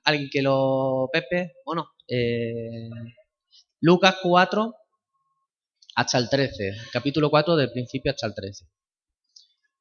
alguien 0.05 0.29
que 0.31 0.43
lo... 0.43 1.09
Pepe, 1.13 1.55
bueno, 1.65 1.91
eh, 2.07 2.89
Lucas 3.81 4.17
4 4.23 4.75
hasta 5.97 6.19
el 6.19 6.29
13, 6.29 6.73
capítulo 6.93 7.31
4 7.31 7.57
del 7.57 7.73
principio 7.73 8.13
hasta 8.13 8.27
el 8.27 8.35
13. 8.35 8.67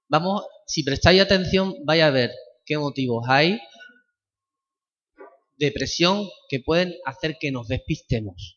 Vamos, 0.10 0.46
si 0.66 0.84
prestáis 0.84 1.22
atención, 1.22 1.76
vais 1.86 2.02
a 2.02 2.10
ver 2.10 2.32
qué 2.66 2.78
motivos 2.78 3.26
hay 3.28 3.60
de 5.58 5.72
presión 5.72 6.28
que 6.50 6.60
pueden 6.60 6.96
hacer 7.06 7.38
que 7.40 7.52
nos 7.52 7.68
despistemos. 7.68 8.57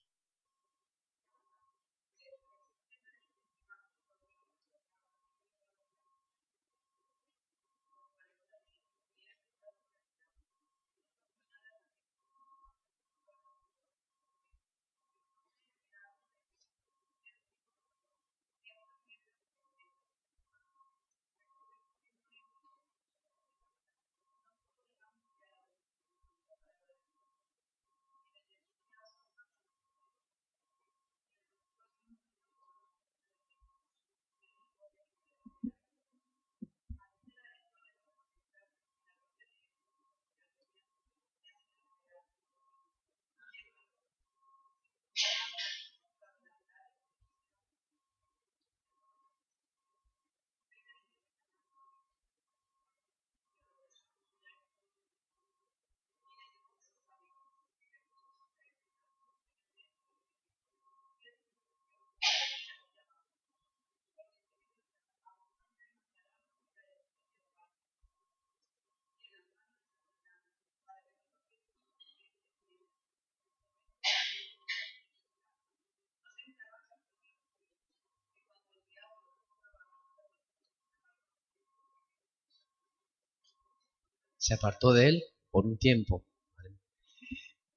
Se 84.40 84.54
apartó 84.54 84.92
de 84.92 85.08
él 85.08 85.24
por 85.50 85.66
un 85.66 85.78
tiempo. 85.78 86.24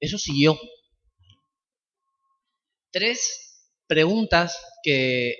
Eso 0.00 0.18
siguió. 0.18 0.58
Tres 2.90 3.68
preguntas 3.86 4.58
que 4.82 5.36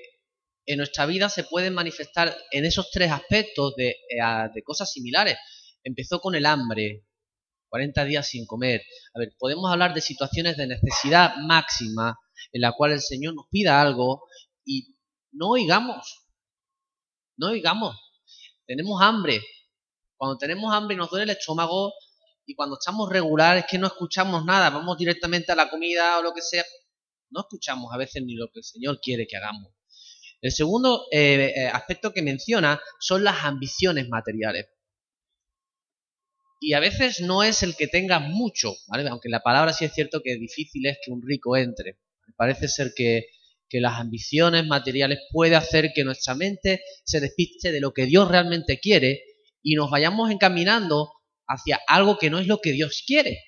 en 0.67 0.77
nuestra 0.77 1.05
vida 1.05 1.29
se 1.29 1.43
pueden 1.43 1.73
manifestar 1.73 2.35
en 2.51 2.65
esos 2.65 2.91
tres 2.91 3.11
aspectos 3.11 3.75
de, 3.75 3.89
eh, 3.89 4.63
cosas 4.63 4.91
similares. 4.91 5.37
Empezó 5.83 6.19
con 6.19 6.35
el 6.35 6.45
hambre, 6.45 7.05
40 7.69 8.05
días 8.05 8.27
sin 8.27 8.45
comer. 8.45 8.83
A 9.13 9.19
ver, 9.19 9.35
podemos 9.39 9.71
hablar 9.71 9.93
de 9.93 10.01
situaciones 10.01 10.57
de 10.57 10.67
necesidad 10.67 11.35
máxima 11.37 12.17
en 12.51 12.61
la 12.61 12.71
cual 12.73 12.91
el 12.91 13.01
Señor 13.01 13.33
nos 13.33 13.47
pida 13.49 13.81
algo 13.81 14.23
y 14.63 14.95
no 15.31 15.49
oigamos. 15.49 16.27
No 17.37 17.49
oigamos. 17.49 17.95
Tenemos 18.65 19.01
hambre. 19.01 19.41
Cuando 20.17 20.37
tenemos 20.37 20.73
hambre 20.73 20.95
y 20.95 20.97
nos 20.97 21.09
duele 21.09 21.23
el 21.23 21.37
estómago 21.37 21.93
y 22.45 22.55
cuando 22.55 22.77
estamos 22.79 23.09
regulares 23.09 23.63
es 23.63 23.69
que 23.69 23.77
no 23.77 23.87
escuchamos 23.87 24.45
nada. 24.45 24.69
Vamos 24.69 24.97
directamente 24.97 25.51
a 25.51 25.55
la 25.55 25.69
comida 25.69 26.19
o 26.19 26.21
lo 26.21 26.33
que 26.33 26.41
sea. 26.41 26.63
No 27.31 27.41
escuchamos 27.41 27.93
a 27.93 27.97
veces 27.97 28.23
ni 28.23 28.35
lo 28.35 28.47
que 28.47 28.59
el 28.59 28.63
Señor 28.63 28.99
quiere 29.01 29.27
que 29.27 29.37
hagamos. 29.37 29.73
El 30.41 30.51
segundo 30.51 31.07
eh, 31.11 31.53
eh, 31.55 31.67
aspecto 31.67 32.13
que 32.13 32.21
menciona 32.21 32.79
son 32.99 33.23
las 33.23 33.43
ambiciones 33.43 34.07
materiales. 34.09 34.67
Y 36.61 36.73
a 36.73 36.79
veces 36.79 37.19
no 37.19 37.43
es 37.43 37.63
el 37.63 37.75
que 37.75 37.87
tenga 37.87 38.19
mucho, 38.19 38.73
¿vale? 38.87 39.07
Aunque 39.09 39.29
la 39.29 39.41
palabra 39.41 39.73
sí 39.73 39.85
es 39.85 39.93
cierto 39.93 40.21
que 40.23 40.35
difícil 40.35 40.85
es 40.85 40.97
que 41.03 41.11
un 41.11 41.21
rico 41.21 41.57
entre. 41.57 41.99
Parece 42.37 42.67
ser 42.67 42.93
que, 42.95 43.27
que 43.67 43.81
las 43.81 43.99
ambiciones 43.99 44.65
materiales 44.65 45.19
puede 45.31 45.55
hacer 45.55 45.91
que 45.93 46.03
nuestra 46.03 46.35
mente 46.35 46.81
se 47.03 47.19
despiste 47.19 47.71
de 47.71 47.81
lo 47.81 47.93
que 47.93 48.05
Dios 48.05 48.29
realmente 48.29 48.79
quiere 48.79 49.21
y 49.65 49.73
nos 49.73 49.89
vayamos 49.89 50.29
encaminando 50.29 51.11
hacia 51.47 51.81
algo 51.87 52.19
que 52.19 52.29
no 52.29 52.37
es 52.37 52.45
lo 52.45 52.59
que 52.61 52.71
Dios 52.71 53.03
quiere. 53.05 53.39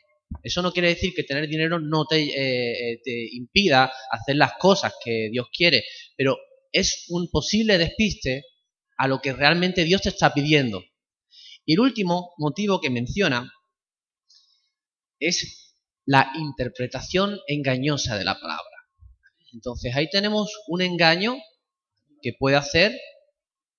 Eso 0.42 0.64
no 0.64 0.74
quiere 0.74 0.90
decir 0.90 1.14
que 1.16 1.24
tener 1.24 1.48
dinero 1.48 1.80
no 1.80 2.06
te, 2.06 2.18
eh, 2.18 2.94
eh, 2.94 3.02
te 3.04 3.36
impida 3.36 3.92
hacer 4.12 4.36
las 4.36 4.54
cosas 4.60 4.94
que 5.06 5.30
Dios 5.32 5.48
quiere, 5.56 5.86
pero 6.18 6.36
es 6.72 7.06
un 7.10 7.30
posible 7.30 7.78
despiste 7.78 8.46
a 8.98 9.08
lo 9.08 9.22
que 9.22 9.32
realmente 9.32 9.84
Dios 9.84 10.02
te 10.02 10.10
está 10.10 10.34
pidiendo. 10.34 10.84
Y 11.66 11.74
el 11.74 11.82
último 11.82 12.34
motivo 12.40 12.82
que 12.82 12.90
menciona 12.90 13.54
es 15.20 15.76
la 16.04 16.32
interpretación 16.36 17.40
engañosa 17.46 18.18
de 18.18 18.26
la 18.26 18.40
palabra. 18.40 18.76
Entonces 19.54 19.96
ahí 19.96 20.10
tenemos 20.10 20.52
un 20.68 20.82
engaño 20.82 21.38
que 22.24 22.34
puede 22.40 22.56
hacer 22.56 23.00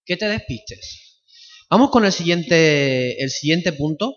que 0.04 0.16
te 0.16 0.28
despistes. 0.28 1.08
Vamos 1.71 1.91
con 1.91 2.07
el 2.07 2.13
siguiente, 2.13 3.23
el 3.23 3.29
siguiente 3.29 3.75
punto. 3.75 4.15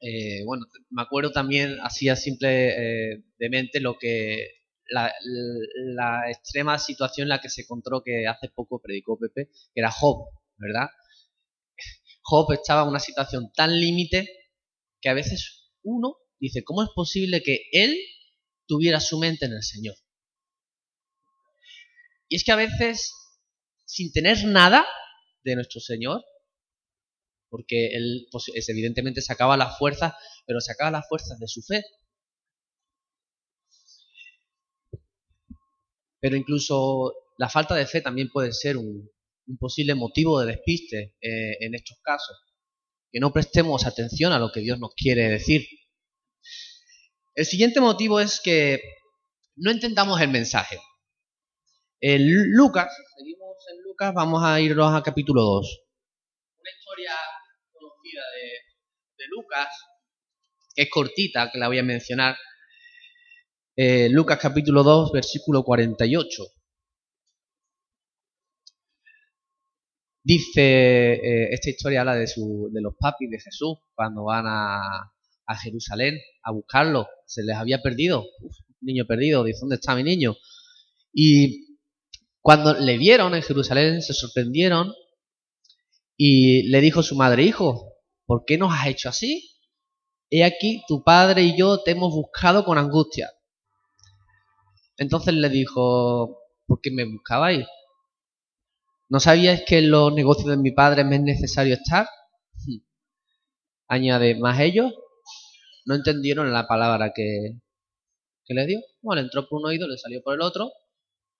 Eh, 0.00 0.44
bueno, 0.44 0.66
me 0.90 1.02
acuerdo 1.02 1.32
también, 1.32 1.78
así 1.82 2.08
a 2.08 2.14
simple 2.14 2.68
eh, 2.68 3.24
de 3.38 3.50
mente, 3.50 3.80
lo 3.80 3.98
que 3.98 4.46
la, 4.88 5.12
la, 5.96 6.30
extrema 6.30 6.78
situación 6.78 7.24
en 7.24 7.30
la 7.30 7.40
que 7.40 7.48
se 7.48 7.62
encontró 7.62 8.02
que 8.04 8.28
hace 8.28 8.50
poco 8.54 8.80
predicó 8.80 9.18
Pepe, 9.18 9.50
que 9.74 9.80
era 9.80 9.90
Job, 9.90 10.28
¿verdad? 10.58 10.86
Job 12.22 12.52
estaba 12.52 12.82
en 12.82 12.90
una 12.90 13.00
situación 13.00 13.50
tan 13.52 13.76
límite 13.76 14.28
que 15.00 15.08
a 15.08 15.14
veces 15.14 15.72
uno 15.82 16.18
dice, 16.38 16.62
¿cómo 16.62 16.84
es 16.84 16.90
posible 16.94 17.42
que 17.42 17.62
él 17.72 17.98
tuviera 18.68 19.00
su 19.00 19.18
mente 19.18 19.46
en 19.46 19.54
el 19.54 19.62
Señor? 19.64 19.96
Y 22.28 22.36
es 22.36 22.44
que 22.44 22.52
a 22.52 22.56
veces, 22.56 23.12
sin 23.86 24.12
tener 24.12 24.44
nada 24.44 24.86
de 25.44 25.54
nuestro 25.54 25.80
Señor, 25.80 26.24
porque 27.48 27.88
él 27.88 28.26
pues, 28.30 28.50
evidentemente 28.68 29.22
sacaba 29.22 29.56
las 29.56 29.78
fuerzas, 29.78 30.14
pero 30.46 30.60
sacaba 30.60 30.90
las 30.90 31.08
fuerzas 31.08 31.38
de 31.38 31.48
su 31.48 31.62
fe. 31.62 31.84
Pero 36.20 36.36
incluso 36.36 37.14
la 37.38 37.48
falta 37.48 37.74
de 37.74 37.86
fe 37.86 38.00
también 38.00 38.28
puede 38.28 38.52
ser 38.52 38.76
un, 38.76 39.10
posible 39.58 39.94
motivo 39.94 40.40
de 40.40 40.46
despiste 40.46 41.16
eh, 41.20 41.56
en 41.60 41.74
estos 41.74 41.98
casos. 42.02 42.36
Que 43.10 43.20
no 43.20 43.32
prestemos 43.32 43.86
atención 43.86 44.32
a 44.32 44.38
lo 44.38 44.52
que 44.52 44.60
Dios 44.60 44.78
nos 44.78 44.94
quiere 44.94 45.28
decir. 45.28 45.66
El 47.34 47.46
siguiente 47.46 47.80
motivo 47.80 48.20
es 48.20 48.40
que 48.40 48.80
no 49.56 49.70
entendamos 49.70 50.20
el 50.20 50.28
mensaje. 50.28 50.78
En 52.00 52.22
Lucas, 52.52 52.92
seguimos 53.16 53.47
en 53.66 53.82
Lucas, 53.82 54.14
vamos 54.14 54.42
a 54.44 54.60
irnos 54.60 54.94
a 54.94 55.02
capítulo 55.02 55.42
2. 55.42 55.80
Una 56.60 56.70
historia 56.70 57.12
conocida 57.72 58.22
de, 59.16 59.24
Lucas, 59.30 59.68
que 60.74 60.82
es 60.82 60.90
cortita, 60.90 61.50
que 61.50 61.58
la 61.58 61.68
voy 61.68 61.78
a 61.78 61.82
mencionar. 61.82 62.36
Eh, 63.76 64.08
Lucas 64.10 64.38
capítulo 64.40 64.82
2, 64.82 65.12
versículo 65.12 65.64
48. 65.64 66.44
Dice, 70.22 71.14
eh, 71.14 71.48
esta 71.52 71.70
historia 71.70 72.00
habla 72.00 72.14
de, 72.14 72.26
de 72.26 72.80
los 72.80 72.94
papis 72.98 73.30
de 73.30 73.40
Jesús 73.40 73.78
cuando 73.94 74.24
van 74.24 74.44
a, 74.46 75.12
Jerusalén 75.62 76.18
a 76.42 76.52
buscarlo. 76.52 77.08
Se 77.26 77.42
les 77.42 77.56
había 77.56 77.80
perdido. 77.82 78.24
niño 78.82 79.04
perdido, 79.06 79.42
dice, 79.42 79.60
¿dónde 79.60 79.76
está 79.76 79.96
mi 79.96 80.04
niño? 80.04 80.36
Y 81.12 81.67
cuando 82.48 82.72
le 82.72 82.96
vieron 82.96 83.34
en 83.34 83.42
Jerusalén 83.42 84.00
se 84.00 84.14
sorprendieron 84.14 84.94
y 86.16 86.62
le 86.70 86.80
dijo 86.80 87.02
su 87.02 87.14
madre, 87.14 87.42
hijo, 87.42 87.92
¿por 88.24 88.46
qué 88.46 88.56
nos 88.56 88.72
has 88.72 88.86
hecho 88.86 89.10
así? 89.10 89.50
He 90.30 90.42
aquí, 90.42 90.82
tu 90.88 91.04
padre 91.04 91.42
y 91.42 91.58
yo 91.58 91.82
te 91.82 91.90
hemos 91.90 92.10
buscado 92.10 92.64
con 92.64 92.78
angustia. 92.78 93.30
Entonces 94.96 95.34
le 95.34 95.50
dijo, 95.50 96.38
¿por 96.66 96.80
qué 96.80 96.90
me 96.90 97.04
buscabais? 97.04 97.66
¿No 99.10 99.20
sabíais 99.20 99.64
que 99.66 99.80
en 99.80 99.90
los 99.90 100.14
negocios 100.14 100.48
de 100.48 100.56
mi 100.56 100.70
padre 100.70 101.04
me 101.04 101.16
es 101.16 101.22
necesario 101.22 101.74
estar? 101.74 102.08
Hmm. 102.66 102.78
Añade, 103.88 104.38
más 104.38 104.58
ellos 104.58 104.94
no 105.84 105.96
entendieron 105.96 106.50
la 106.50 106.66
palabra 106.66 107.12
que, 107.14 107.58
que 108.46 108.54
le 108.54 108.64
dio. 108.64 108.80
Bueno, 109.02 109.20
entró 109.20 109.46
por 109.46 109.60
un 109.60 109.66
oído, 109.66 109.86
le 109.86 109.98
salió 109.98 110.22
por 110.22 110.32
el 110.32 110.40
otro. 110.40 110.72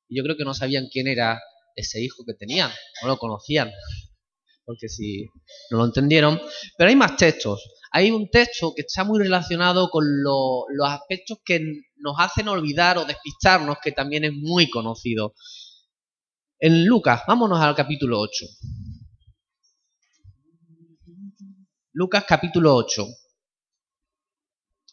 Y 0.09 0.17
yo 0.17 0.25
creo 0.25 0.37
que 0.37 0.45
no 0.45 0.55
sabían 0.55 0.89
quién 0.91 1.07
era 1.07 1.41
ese 1.75 2.03
hijo 2.03 2.25
que 2.27 2.35
tenían. 2.35 2.71
No 3.03 3.09
lo 3.09 3.19
conocían. 3.19 3.71
Porque 4.65 4.89
si 4.89 5.27
no 5.71 5.79
lo 5.79 5.85
entendieron. 5.87 6.41
Pero 6.77 6.91
hay 6.91 6.97
más 6.97 7.17
textos. 7.17 7.63
Hay 7.93 8.11
un 8.11 8.29
texto 8.31 8.75
que 8.75 8.83
está 8.83 9.05
muy 9.05 9.19
relacionado 9.19 9.89
con 9.91 10.05
los 10.23 10.89
aspectos 10.89 11.39
que 11.45 11.61
nos 11.97 12.17
hacen 12.19 12.49
olvidar 12.49 12.99
o 12.99 13.05
despistarnos, 13.05 13.79
que 13.83 13.93
también 13.93 14.25
es 14.25 14.33
muy 14.33 14.69
conocido. 14.69 15.35
En 16.59 16.85
Lucas, 16.85 17.23
vámonos 17.27 17.61
al 17.61 17.75
capítulo 17.75 18.21
8. 18.21 18.45
Lucas 21.93 22.25
capítulo 22.29 22.75
8. 22.75 23.07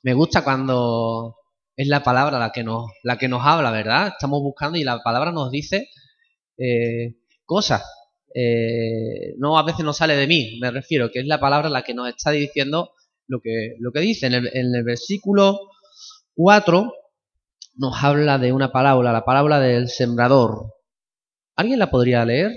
Me 0.03 0.13
gusta 0.13 0.43
cuando 0.43 1.35
es 1.77 1.87
la 1.87 2.03
palabra 2.03 2.39
la 2.39 2.51
que 2.51 2.63
nos, 2.63 2.91
la 3.03 3.17
que 3.17 3.27
nos 3.27 3.45
habla, 3.45 3.71
¿verdad? 3.71 4.07
Estamos 4.07 4.41
buscando 4.41 4.77
y 4.77 4.83
la 4.83 5.01
palabra 5.03 5.31
nos 5.31 5.51
dice 5.51 5.89
eh, 6.57 7.15
cosas. 7.45 7.83
Eh, 8.33 9.35
no 9.37 9.57
a 9.57 9.63
veces 9.63 9.85
no 9.85 9.93
sale 9.93 10.15
de 10.15 10.27
mí, 10.27 10.57
me 10.59 10.71
refiero, 10.71 11.09
que 11.09 11.19
es 11.19 11.25
la 11.25 11.39
palabra 11.39 11.69
la 11.69 11.83
que 11.83 11.93
nos 11.93 12.09
está 12.09 12.31
diciendo 12.31 12.91
lo 13.27 13.39
que, 13.41 13.75
lo 13.79 13.91
que 13.91 13.99
dice. 13.99 14.27
En 14.27 14.33
el, 14.33 14.49
en 14.53 14.75
el 14.75 14.83
versículo 14.83 15.59
4 16.35 16.93
nos 17.77 18.03
habla 18.03 18.37
de 18.37 18.53
una 18.53 18.71
palabra, 18.71 19.11
la 19.11 19.25
palabra 19.25 19.59
del 19.59 19.89
sembrador. 19.89 20.73
¿Alguien 21.55 21.79
la 21.79 21.89
podría 21.89 22.25
leer? 22.25 22.51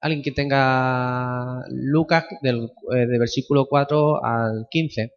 Alguien 0.00 0.22
que 0.22 0.32
tenga 0.32 1.64
Lucas 1.68 2.24
del, 2.42 2.70
eh, 2.92 3.06
de 3.06 3.18
versículo 3.18 3.66
4 3.66 4.24
al 4.24 4.66
15. 4.70 5.12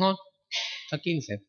No, 0.00 0.16
hasta 0.84 0.98
15. 1.00 1.42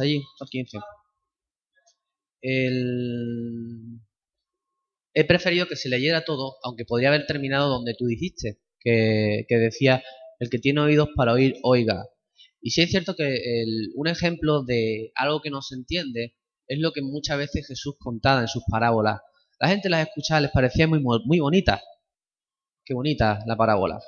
Allí, 0.00 0.22
hasta 0.34 0.46
15. 0.50 0.78
El... 2.42 4.00
He 5.14 5.24
preferido 5.24 5.66
que 5.66 5.76
se 5.76 5.88
leyera 5.88 6.24
todo, 6.24 6.56
aunque 6.62 6.84
podría 6.84 7.08
haber 7.08 7.26
terminado 7.26 7.68
donde 7.68 7.94
tú 7.98 8.06
dijiste, 8.06 8.60
que, 8.80 9.44
decía, 9.48 10.02
el 10.38 10.50
que 10.50 10.58
tiene 10.58 10.80
oídos 10.80 11.08
para 11.16 11.32
oír, 11.32 11.56
oiga. 11.62 12.06
Y 12.60 12.70
sí 12.70 12.82
es 12.82 12.90
cierto 12.90 13.14
que 13.16 13.64
un 13.94 14.06
ejemplo 14.08 14.62
de 14.62 15.10
algo 15.14 15.40
que 15.40 15.50
no 15.50 15.62
se 15.62 15.74
entiende 15.74 16.36
es 16.66 16.78
lo 16.78 16.92
que 16.92 17.02
muchas 17.02 17.38
veces 17.38 17.66
Jesús 17.66 17.96
contaba 17.98 18.42
en 18.42 18.48
sus 18.48 18.62
parábolas. 18.70 19.20
La 19.58 19.68
gente 19.68 19.88
las 19.88 20.06
escuchaba, 20.06 20.40
les 20.40 20.50
parecía 20.50 20.86
muy, 20.86 21.00
muy 21.00 21.40
bonita. 21.40 21.82
Qué 22.84 22.94
bonita 22.94 23.40
la 23.46 23.56
parábola. 23.56 24.00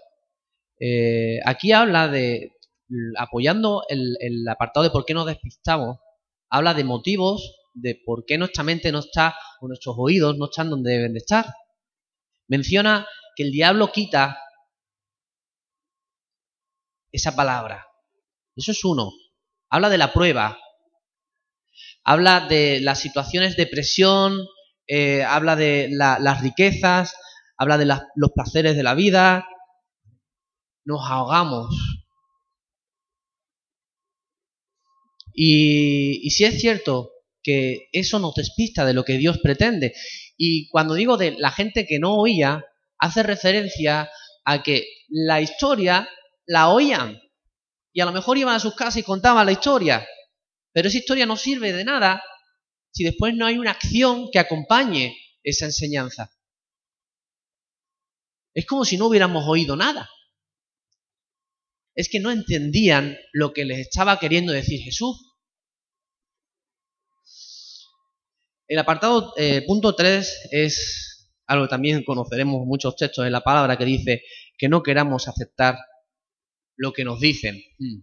Eh, 0.79 1.41
aquí 1.45 1.73
habla 1.73 2.09
de, 2.09 2.53
apoyando 3.17 3.83
el, 3.89 4.47
apartado 4.49 4.85
de 4.85 4.91
por 4.91 5.05
qué 5.05 5.15
nos 5.15 5.27
despistamos, 5.27 5.99
habla 6.49 6.75
de 6.75 6.85
motivos 6.85 7.57
de 7.75 8.01
por 8.05 8.25
qué 8.27 8.39
nuestra 8.39 8.65
mente 8.65 8.93
no 8.93 8.99
está, 8.99 9.35
o 9.61 9.69
nuestros 9.69 9.95
oídos 9.99 10.37
no 10.37 10.47
están 10.47 10.71
donde 10.71 10.93
deben 10.93 11.13
de 11.13 11.19
estar. 11.19 11.47
Menciona 12.49 13.07
que 13.37 13.45
el 13.45 13.53
diablo 13.53 13.93
quita 13.93 14.39
esa 17.13 17.35
palabra. 17.35 17.87
Eso 18.57 18.73
es 18.73 18.85
uno. 18.85 19.13
Habla 19.71 19.89
de 19.89 19.99
la 19.99 20.13
prueba. 20.13 20.59
Habla 22.05 22.47
de 22.49 22.81
las 22.81 22.99
situaciones 22.99 23.57
de 23.57 23.67
presión, 23.67 24.47
eh, 24.87 25.23
habla 25.23 25.55
de 25.55 25.89
las 25.91 26.41
riquezas, 26.41 27.15
habla 27.57 27.79
de 27.79 27.87
los 27.87 28.31
placeres 28.35 28.77
de 28.77 28.83
la 28.83 28.95
vida. 28.95 29.47
Nos 30.85 31.09
ahogamos. 31.09 32.00
Y, 35.33 36.29
si 36.31 36.45
es 36.45 36.61
cierto 36.61 37.13
que 37.43 37.89
eso 37.93 38.19
nos 38.19 38.35
despista 38.35 38.85
de 38.85 38.95
lo 38.95 39.05
que 39.05 39.17
Dios 39.17 39.39
pretende. 39.39 39.95
Y 40.37 40.69
cuando 40.69 40.95
digo 40.95 41.17
de 41.17 41.33
la 41.33 41.51
gente 41.51 41.87
que 41.87 41.99
no 41.99 42.17
oía, 42.17 42.65
hace 42.99 43.23
referencia 43.23 44.11
a 44.45 44.63
que 44.63 44.87
la 45.09 45.41
historia 45.41 46.09
la 46.47 46.69
oían. 46.69 47.21
Y 47.93 48.01
a 48.01 48.05
lo 48.05 48.13
mejor 48.13 48.39
iban 48.39 48.55
a 48.55 48.61
sus 48.61 48.75
casas 48.75 48.99
y 48.99 49.03
contaban 49.03 49.47
la 49.47 49.53
historia. 49.53 50.07
Pero 50.73 50.89
esa 50.89 50.99
historia 50.99 51.27
no 51.27 51.37
sirve 51.37 51.73
de 51.73 51.85
nada 51.85 52.23
si 52.93 53.05
después 53.05 53.35
no 53.35 53.47
hay 53.47 53.59
una 53.59 53.71
acción 53.71 54.31
que 54.31 54.39
acompañe 54.39 55.17
esa 55.43 55.67
enseñanza. 55.67 56.31
Es 58.55 58.67
como 58.67 58.85
si 58.85 58.97
no 58.97 59.07
hubiéramos 59.07 59.45
oído 59.47 59.77
nada. 59.77 60.11
Es 62.01 62.09
que 62.09 62.19
no 62.19 62.31
entendían 62.31 63.19
lo 63.35 63.53
que 63.53 63.67
les 63.67 63.79
estaba 63.81 64.19
queriendo 64.19 64.55
decir 64.55 64.81
Jesús. 64.81 65.37
El 68.67 68.79
apartado 68.79 69.35
eh, 69.37 69.63
punto 69.67 69.95
3 69.95 70.49
es 70.51 71.31
algo 71.47 71.67
que 71.67 71.71
también 71.71 72.03
conoceremos 72.03 72.65
muchos 72.65 72.97
textos 72.97 73.27
en 73.27 73.33
la 73.33 73.43
palabra 73.43 73.77
que 73.77 73.85
dice 73.85 74.23
que 74.57 74.71
no 74.71 74.83
queramos 74.83 75.29
aceptar 75.29 75.77
lo 76.75 76.95
que 76.95 77.05
nos 77.05 77.21
dicen. 77.21 77.61
Hmm. 77.79 78.01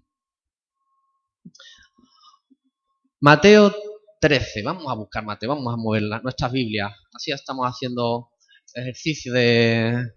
Mateo 3.19 3.75
13, 4.21 4.61
vamos 4.61 4.91
a 4.91 4.93
buscar 4.93 5.25
Mateo, 5.25 5.49
vamos 5.49 5.73
a 5.73 5.77
mover 5.77 6.03
nuestras 6.21 6.51
Biblias. 6.51 6.91
Así 7.15 7.31
estamos 7.31 7.65
haciendo 7.65 8.29
ejercicio 8.75 9.33
de, 9.33 10.11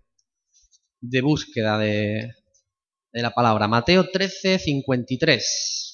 de 1.01 1.21
búsqueda 1.23 1.79
de, 1.79 2.40
de 3.13 3.23
la 3.23 3.31
palabra. 3.31 3.69
Mateo 3.69 4.11
13, 4.11 4.59
53. 4.59 5.91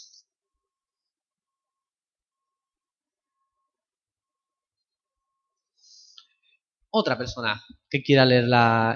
otra 6.98 7.18
persona 7.18 7.62
que 7.90 8.02
quiera 8.02 8.24
leer 8.24 8.46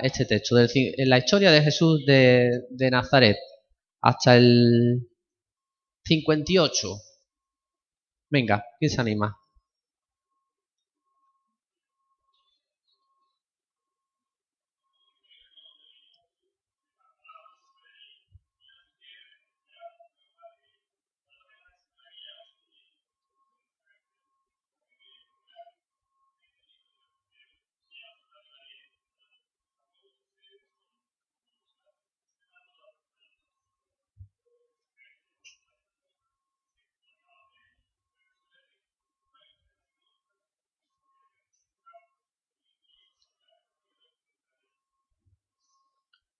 este 0.02 0.24
texto, 0.24 0.56
la 0.56 1.18
historia 1.18 1.50
de 1.50 1.62
Jesús 1.62 2.04
de, 2.06 2.62
de 2.70 2.90
Nazaret, 2.90 3.36
hasta 4.00 4.36
el 4.36 5.06
58. 6.04 6.88
Venga, 8.30 8.64
¿quién 8.78 8.90
se 8.90 9.00
anima? 9.00 9.36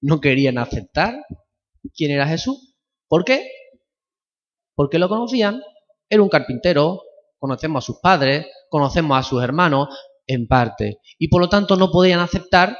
No 0.00 0.20
querían 0.20 0.58
aceptar 0.58 1.24
quién 1.94 2.10
era 2.10 2.26
Jesús. 2.26 2.74
¿Por 3.08 3.24
qué? 3.24 3.50
Porque 4.74 4.98
lo 4.98 5.08
conocían. 5.08 5.60
Era 6.08 6.22
un 6.22 6.28
carpintero, 6.28 7.02
conocemos 7.38 7.84
a 7.84 7.86
sus 7.86 8.00
padres, 8.00 8.46
conocemos 8.68 9.18
a 9.18 9.22
sus 9.22 9.42
hermanos, 9.42 9.88
en 10.26 10.46
parte. 10.46 11.00
Y 11.18 11.28
por 11.28 11.40
lo 11.40 11.48
tanto 11.48 11.76
no 11.76 11.90
podían 11.90 12.20
aceptar 12.20 12.78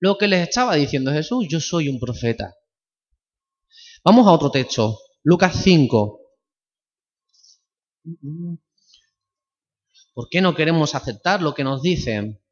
lo 0.00 0.18
que 0.18 0.26
les 0.26 0.48
estaba 0.48 0.74
diciendo 0.74 1.12
Jesús. 1.12 1.46
Yo 1.48 1.60
soy 1.60 1.88
un 1.88 2.00
profeta. 2.00 2.54
Vamos 4.04 4.26
a 4.26 4.32
otro 4.32 4.50
texto. 4.50 4.98
Lucas 5.22 5.56
5. 5.62 6.20
¿Por 10.12 10.28
qué 10.28 10.40
no 10.40 10.54
queremos 10.54 10.94
aceptar 10.94 11.40
lo 11.42 11.54
que 11.54 11.64
nos 11.64 11.80
dicen? 11.80 12.42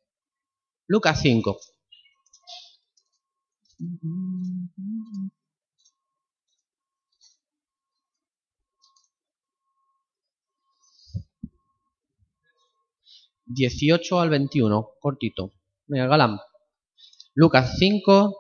Lucas 0.87 1.21
5. 1.21 1.59
18 13.47 14.21
al 14.21 14.31
21, 14.31 14.91
cortito. 15.01 15.53
Venga, 15.87 16.07
Galán. 16.07 16.39
Lucas 17.35 17.77
5, 17.79 18.37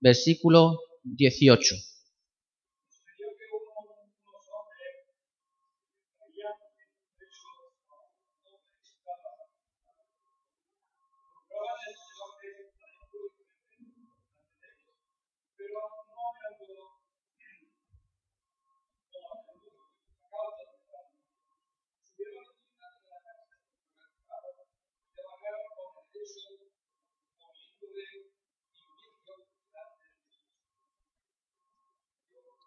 versículo 0.00 0.78
18. 1.02 1.91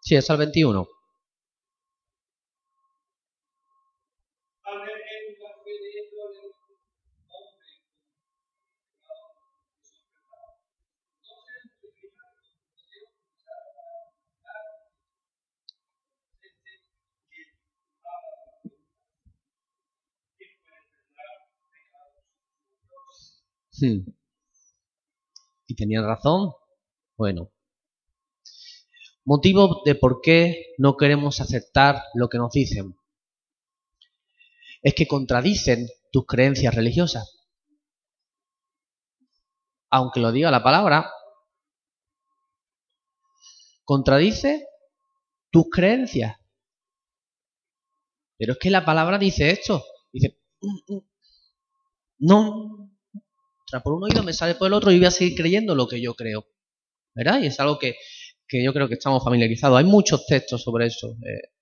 Sí, 0.06 0.14
es 0.14 0.30
al 0.30 0.38
21. 0.38 0.86
Hmm. 23.80 24.06
¿Y 25.68 25.76
tenían 25.76 26.04
razón? 26.04 26.52
Bueno. 27.16 27.50
Motivo 29.26 29.82
de 29.84 29.96
por 29.96 30.20
qué 30.20 30.72
no 30.78 30.96
queremos 30.96 31.40
aceptar 31.40 32.00
lo 32.14 32.28
que 32.28 32.38
nos 32.38 32.52
dicen. 32.52 32.96
Es 34.82 34.94
que 34.94 35.08
contradicen 35.08 35.88
tus 36.12 36.26
creencias 36.26 36.72
religiosas. 36.72 37.36
Aunque 39.90 40.20
lo 40.20 40.30
diga 40.30 40.52
la 40.52 40.62
palabra, 40.62 41.10
contradice 43.84 44.68
tus 45.50 45.70
creencias. 45.70 46.36
Pero 48.38 48.52
es 48.52 48.58
que 48.60 48.70
la 48.70 48.84
palabra 48.84 49.18
dice 49.18 49.50
esto. 49.50 49.84
Dice, 50.12 50.38
mm, 50.60 50.94
mm, 50.94 51.00
no, 52.18 52.92
por 53.82 53.92
un 53.92 54.04
oído 54.04 54.22
me 54.22 54.32
sale 54.32 54.54
por 54.54 54.68
el 54.68 54.74
otro 54.74 54.92
y 54.92 54.98
voy 54.98 55.06
a 55.06 55.10
seguir 55.10 55.36
creyendo 55.36 55.74
lo 55.74 55.88
que 55.88 56.00
yo 56.00 56.14
creo. 56.14 56.46
¿Verdad? 57.12 57.40
Y 57.40 57.46
es 57.46 57.58
algo 57.58 57.80
que, 57.80 57.96
yo 58.52 58.72
creo 58.72 58.88
que 58.88 58.94
estamos 58.94 59.24
familiarizados. 59.24 59.78
Hay 59.78 59.84
muchos 59.84 60.26
textos 60.26 60.62
sobre 60.62 60.86
eso. 60.86 61.16
Eh, 61.22 61.52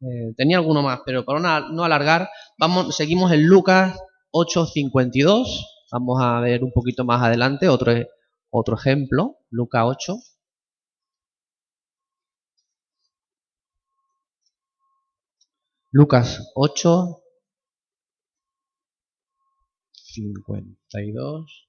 eh, 0.00 0.34
tenía 0.36 0.58
alguno 0.58 0.82
más, 0.82 1.00
pero 1.04 1.24
para 1.24 1.60
no 1.70 1.84
alargar, 1.84 2.28
vamos, 2.58 2.94
seguimos 2.96 3.32
en 3.32 3.46
Lucas 3.46 3.98
8.52. 4.32 5.66
Vamos 5.92 6.20
a 6.22 6.40
ver 6.40 6.64
un 6.64 6.72
poquito 6.72 7.04
más 7.04 7.22
adelante 7.22 7.68
otro, 7.68 7.92
otro 8.50 8.76
ejemplo. 8.76 9.36
Lucas 9.50 9.84
8. 9.86 10.16
Lucas 15.92 16.50
8, 16.56 17.22
52 19.92 21.63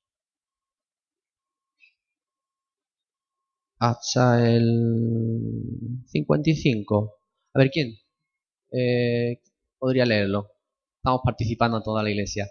hasta 3.79 4.47
el 4.49 6.01
55. 6.07 7.13
A 7.53 7.59
ver, 7.59 7.69
¿quién? 7.71 7.95
Eh, 8.71 9.41
podría 9.79 10.05
leerlo. 10.05 10.51
Estamos 10.97 11.21
participando 11.23 11.81
toda 11.81 12.03
la 12.03 12.09
iglesia. 12.11 12.49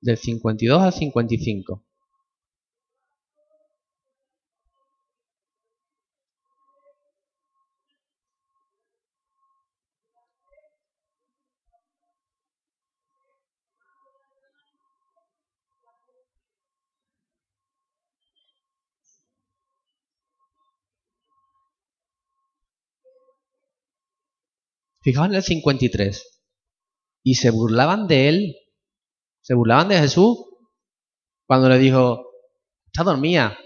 Del 0.00 0.16
52 0.16 0.82
al 0.82 0.92
55. 0.92 1.84
Fijaos 25.06 25.28
en 25.28 25.34
el 25.36 25.42
53. 25.44 26.42
Y 27.22 27.36
se 27.36 27.50
burlaban 27.50 28.08
de 28.08 28.28
él. 28.28 28.56
Se 29.40 29.54
burlaban 29.54 29.86
de 29.88 29.98
Jesús 30.00 30.36
cuando 31.46 31.68
le 31.68 31.78
dijo, 31.78 32.28
está 32.86 33.04
dormida. 33.04 33.56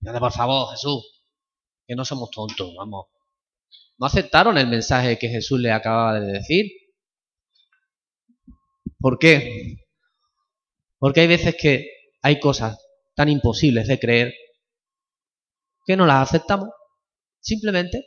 Dígale, 0.00 0.18
por 0.18 0.32
favor, 0.32 0.72
Jesús, 0.72 1.24
que 1.86 1.94
no 1.94 2.04
somos 2.04 2.32
tontos, 2.32 2.74
vamos. 2.76 3.06
No 3.96 4.06
aceptaron 4.06 4.58
el 4.58 4.66
mensaje 4.66 5.20
que 5.20 5.28
Jesús 5.28 5.60
le 5.60 5.70
acababa 5.70 6.18
de 6.18 6.32
decir. 6.32 6.66
¿Por 8.98 9.20
qué? 9.20 9.76
Porque 10.98 11.20
hay 11.20 11.28
veces 11.28 11.54
que 11.56 11.86
hay 12.22 12.40
cosas 12.40 12.76
tan 13.14 13.28
imposibles 13.28 13.86
de 13.86 14.00
creer 14.00 14.34
que 15.86 15.96
no 15.96 16.06
las 16.06 16.28
aceptamos. 16.28 16.70
Simplemente 17.40 18.04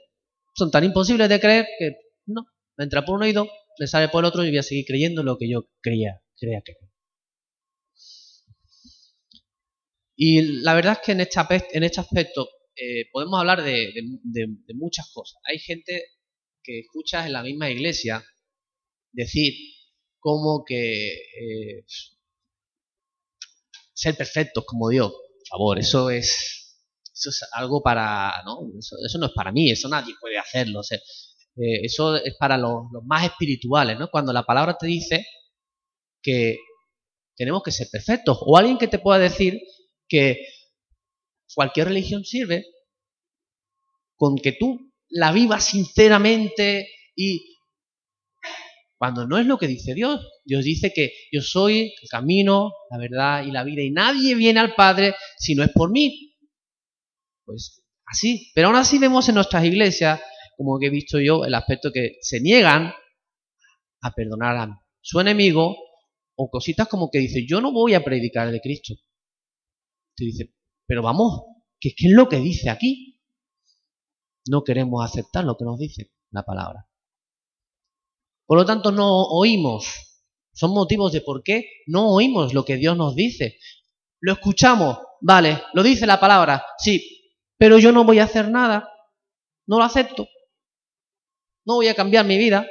son 0.53 0.69
tan 0.71 0.83
imposibles 0.83 1.29
de 1.29 1.39
creer 1.39 1.65
que 1.79 2.06
no, 2.27 2.45
me 2.77 2.83
entra 2.83 3.03
por 3.05 3.15
un 3.15 3.23
oído, 3.23 3.47
me 3.79 3.87
sale 3.87 4.09
por 4.09 4.23
el 4.23 4.29
otro 4.29 4.43
y 4.43 4.49
voy 4.49 4.59
a 4.59 4.63
seguir 4.63 4.85
creyendo 4.85 5.23
lo 5.23 5.37
que 5.37 5.49
yo 5.49 5.69
creía, 5.81 6.21
creía 6.37 6.61
que. 6.63 6.73
Y 10.15 10.41
la 10.63 10.73
verdad 10.73 10.93
es 10.93 10.99
que 11.05 11.11
en 11.11 11.21
este, 11.21 11.39
este 11.73 11.99
aspecto 11.99 12.49
eh, 12.75 13.09
podemos 13.11 13.39
hablar 13.39 13.63
de, 13.63 13.93
muchas 14.73 15.09
cosas. 15.13 15.39
Hay 15.43 15.59
gente 15.59 16.03
que 16.63 16.79
escucha 16.79 17.25
en 17.25 17.33
la 17.33 17.43
misma 17.43 17.69
iglesia 17.69 18.25
decir 19.11 19.53
como 20.19 20.63
que 20.65 21.13
eh, 21.13 21.85
ser 23.93 24.15
perfectos 24.15 24.65
como 24.65 24.89
Dios. 24.89 25.11
Por 25.11 25.47
favor, 25.47 25.79
eso 25.79 26.09
es, 26.09 26.79
eso 27.13 27.29
es 27.29 27.43
algo 27.53 27.81
para... 27.81 28.43
¿no? 28.43 28.59
Eso, 28.79 29.17
no 29.19 29.27
es 29.27 29.31
para 29.33 29.51
mí, 29.51 29.71
eso 29.71 29.87
nadie 29.87 30.15
puede 30.19 30.37
hacerlo. 30.37 30.81
Eh, 31.57 31.85
eso 31.85 32.15
es 32.15 32.35
para 32.37 32.57
los, 32.57 32.83
más 33.05 33.25
espirituales, 33.25 33.97
¿no? 33.97 34.09
Cuando 34.09 34.31
la 34.31 34.43
palabra 34.43 34.77
te 34.77 34.85
dice 34.85 35.25
que 36.21 36.57
tenemos 37.35 37.63
que 37.63 37.71
ser 37.71 37.87
perfectos. 37.91 38.37
O 38.41 38.57
alguien 38.57 38.77
que 38.77 38.87
te 38.87 38.99
pueda 38.99 39.19
decir 39.19 39.59
que 40.07 40.45
cualquier 41.55 41.87
religión 41.87 42.23
sirve 42.23 42.65
con 44.15 44.35
que 44.37 44.51
tú 44.53 44.91
la 45.09 45.31
vivas 45.31 45.65
sinceramente 45.65 46.89
y 47.15 47.55
cuando 48.97 49.27
no 49.27 49.37
es 49.37 49.45
lo 49.45 49.57
que 49.57 49.67
dice 49.67 49.93
Dios. 49.93 50.27
Dios 50.43 50.63
dice 50.63 50.91
que 50.93 51.13
yo 51.31 51.41
soy 51.41 51.93
el 52.01 52.09
camino, 52.09 52.71
la 52.89 52.97
verdad 52.97 53.43
y 53.43 53.51
la 53.51 53.63
vida 53.63 53.81
y 53.81 53.91
nadie 53.91 54.35
viene 54.35 54.59
al 54.59 54.75
Padre 54.75 55.15
si 55.37 55.55
no 55.55 55.63
es 55.63 55.71
por 55.71 55.91
mí. 55.91 56.35
Pues 57.45 57.83
así. 58.05 58.51
Pero 58.53 58.67
aún 58.67 58.75
así 58.75 58.97
vemos 58.97 59.29
en 59.29 59.35
nuestras 59.35 59.63
iglesias 59.65 60.19
como 60.57 60.79
que 60.79 60.87
he 60.87 60.89
visto 60.89 61.19
yo, 61.19 61.45
el 61.45 61.53
aspecto 61.53 61.91
que 61.93 62.17
se 62.21 62.41
niegan 62.41 62.91
a 64.01 64.11
perdonar 64.11 64.57
a 64.57 64.81
su 64.99 65.19
enemigo 65.19 65.77
o 66.35 66.49
cositas 66.49 66.87
como 66.87 67.09
que 67.11 67.19
dice, 67.19 67.45
yo 67.47 67.61
no 67.61 67.71
voy 67.71 67.93
a 67.93 68.03
predicar 68.03 68.51
de 68.51 68.59
Cristo. 68.59 68.95
Te 70.15 70.25
dice, 70.25 70.55
pero 70.87 71.03
vamos, 71.03 71.43
¿qué, 71.79 71.89
es 71.89 72.11
lo 72.11 72.27
que 72.27 72.37
dice 72.37 72.71
aquí? 72.71 73.21
No 74.49 74.63
queremos 74.63 75.05
aceptar 75.05 75.45
lo 75.45 75.55
que 75.55 75.65
nos 75.65 75.77
dice 75.77 76.11
la 76.31 76.43
palabra. 76.43 76.89
Por 78.45 78.57
lo 78.57 78.65
tanto, 78.65 78.91
no 78.91 79.25
oímos. 79.27 79.85
Son 80.53 80.71
motivos 80.71 81.11
de 81.11 81.21
por 81.21 81.43
qué 81.43 81.69
no 81.85 82.09
oímos 82.09 82.53
lo 82.53 82.65
que 82.65 82.77
Dios 82.77 82.97
nos 82.97 83.15
dice. 83.15 83.59
Lo 84.19 84.33
escuchamos, 84.33 84.97
vale, 85.21 85.61
lo 85.73 85.83
dice 85.83 86.07
la 86.07 86.19
palabra, 86.19 86.65
sí, 86.79 87.31
pero 87.57 87.77
yo 87.77 87.91
no 87.91 88.03
voy 88.03 88.17
a 88.17 88.23
hacer 88.23 88.49
nada, 88.49 88.89
no 89.67 89.77
lo 89.77 89.83
acepto 89.83 90.27
no 91.67 91.75
voy 91.75 91.89
a 91.89 91.95
cambiar 91.95 92.25
mi 92.25 92.37
vida. 92.37 92.65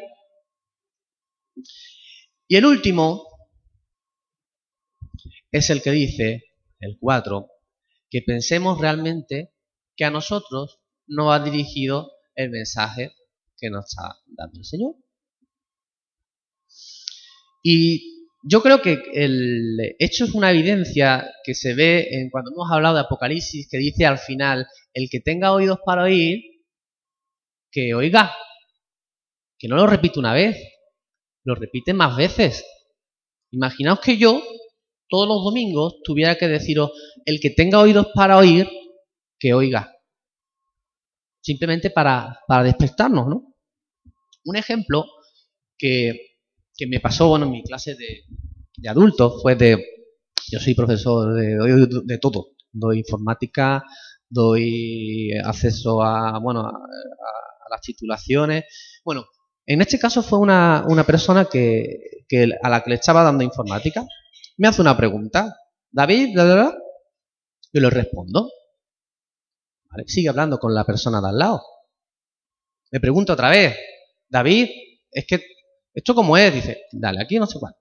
Y 2.49 2.57
el 2.57 2.65
último 2.65 3.27
es 5.53 5.69
el 5.69 5.83
que 5.83 5.91
dice, 5.91 6.45
el 6.81 6.97
4, 6.99 7.47
que 8.09 8.23
pensemos 8.23 8.81
realmente 8.81 9.53
que 9.97 10.05
a 10.05 10.11
nosotros 10.11 10.81
no 11.07 11.27
va 11.27 11.41
dirigido 11.41 12.11
el 12.35 12.51
mensaje 12.51 13.13
que 13.59 13.69
nos 13.69 13.85
está 13.87 14.17
dando 14.27 14.61
el 14.61 14.65
Señor. 14.65 14.95
Y 17.63 18.29
yo 18.49 18.63
creo 18.63 18.81
que 18.81 19.03
el 19.13 19.97
hecho 19.99 20.25
es 20.25 20.35
una 20.35 20.53
evidencia 20.53 21.31
que 21.45 21.55
se 21.55 21.75
ve 21.75 22.09
en 22.13 22.31
cuando 22.31 22.53
hemos 22.53 22.71
hablado 22.71 22.95
de 22.95 23.01
Apocalipsis, 23.03 23.69
que 23.71 23.79
dice 23.79 24.07
al 24.07 24.19
final, 24.19 24.67
el 24.95 25.09
que 25.11 25.21
tenga 25.21 25.53
oídos 25.53 25.81
para 25.85 26.05
oír, 26.05 26.41
que 27.71 27.93
oiga. 27.95 28.33
Que 29.59 29.69
no 29.69 29.77
lo 29.77 29.87
repite 29.87 30.19
una 30.19 30.35
vez, 30.35 30.57
lo 31.45 31.55
repite 31.55 31.95
más 31.95 32.17
veces. 32.17 32.65
Imaginaos 33.51 34.01
que 34.01 34.17
yo, 34.17 34.43
todos 35.09 35.29
los 35.29 35.43
domingos, 35.45 35.97
tuviera 36.03 36.37
que 36.37 36.49
deciros, 36.49 36.91
el 37.25 37.41
que 37.41 37.51
tenga 37.51 37.81
oídos 37.81 38.09
para 38.15 38.37
oír, 38.37 38.69
que 39.39 39.55
oiga. 39.55 39.93
Simplemente 41.41 41.91
para, 41.91 42.41
para 42.47 42.65
despertarnos, 42.65 43.29
¿no? 43.29 43.55
Un 44.45 44.57
ejemplo 44.57 45.05
que, 45.79 46.37
que 46.77 46.87
me 46.87 47.01
pasó, 47.01 47.29
bueno, 47.29 47.47
en 47.47 47.53
mi 47.53 47.63
clase 47.63 47.95
de, 47.95 48.25
de 48.77 48.89
adultos 48.89 49.41
fue 49.43 49.55
de... 49.55 49.85
Yo 50.49 50.61
soy 50.61 50.75
profesor 50.75 51.35
de, 51.35 51.89
de 52.05 52.19
todo, 52.19 52.51
Doy 52.71 52.99
informática, 52.99 53.83
doy 54.29 55.31
acceso 55.45 56.03
a, 56.03 56.39
bueno, 56.39 56.61
a, 56.61 56.73
las 57.71 57.81
titulaciones. 57.81 58.65
Bueno, 59.05 59.25
en 59.67 59.81
este 59.81 59.99
caso 59.99 60.23
fue 60.23 60.39
una, 60.39 61.05
persona 61.07 61.47
que, 61.47 62.23
a 62.63 62.69
la 62.69 62.83
que 62.83 62.91
le 62.91 62.97
estaba 62.97 63.25
dando 63.25 63.43
informática. 63.43 64.07
Me 64.59 64.69
hace 64.69 64.81
una 64.81 64.97
pregunta. 64.97 65.57
David, 65.91 66.35
bla, 66.35 66.77
Yo 67.73 67.81
le 67.81 67.91
respondo. 67.91 68.49
Sigue 70.07 70.29
hablando 70.29 70.59
con 70.59 70.73
la 70.73 70.85
persona 70.85 71.21
de 71.21 71.29
al 71.29 71.39
lado. 71.39 71.63
Me 72.93 73.01
pregunto 73.01 73.33
otra 73.33 73.51
vez. 73.51 73.77
David, 74.29 74.69
es 75.11 75.27
que 75.27 75.43
esto 75.93 76.15
como 76.15 76.37
es, 76.37 76.53
dice, 76.53 76.83
dale, 76.93 77.23
aquí 77.23 77.39
no 77.39 77.47
sé 77.47 77.59
cuál. 77.59 77.75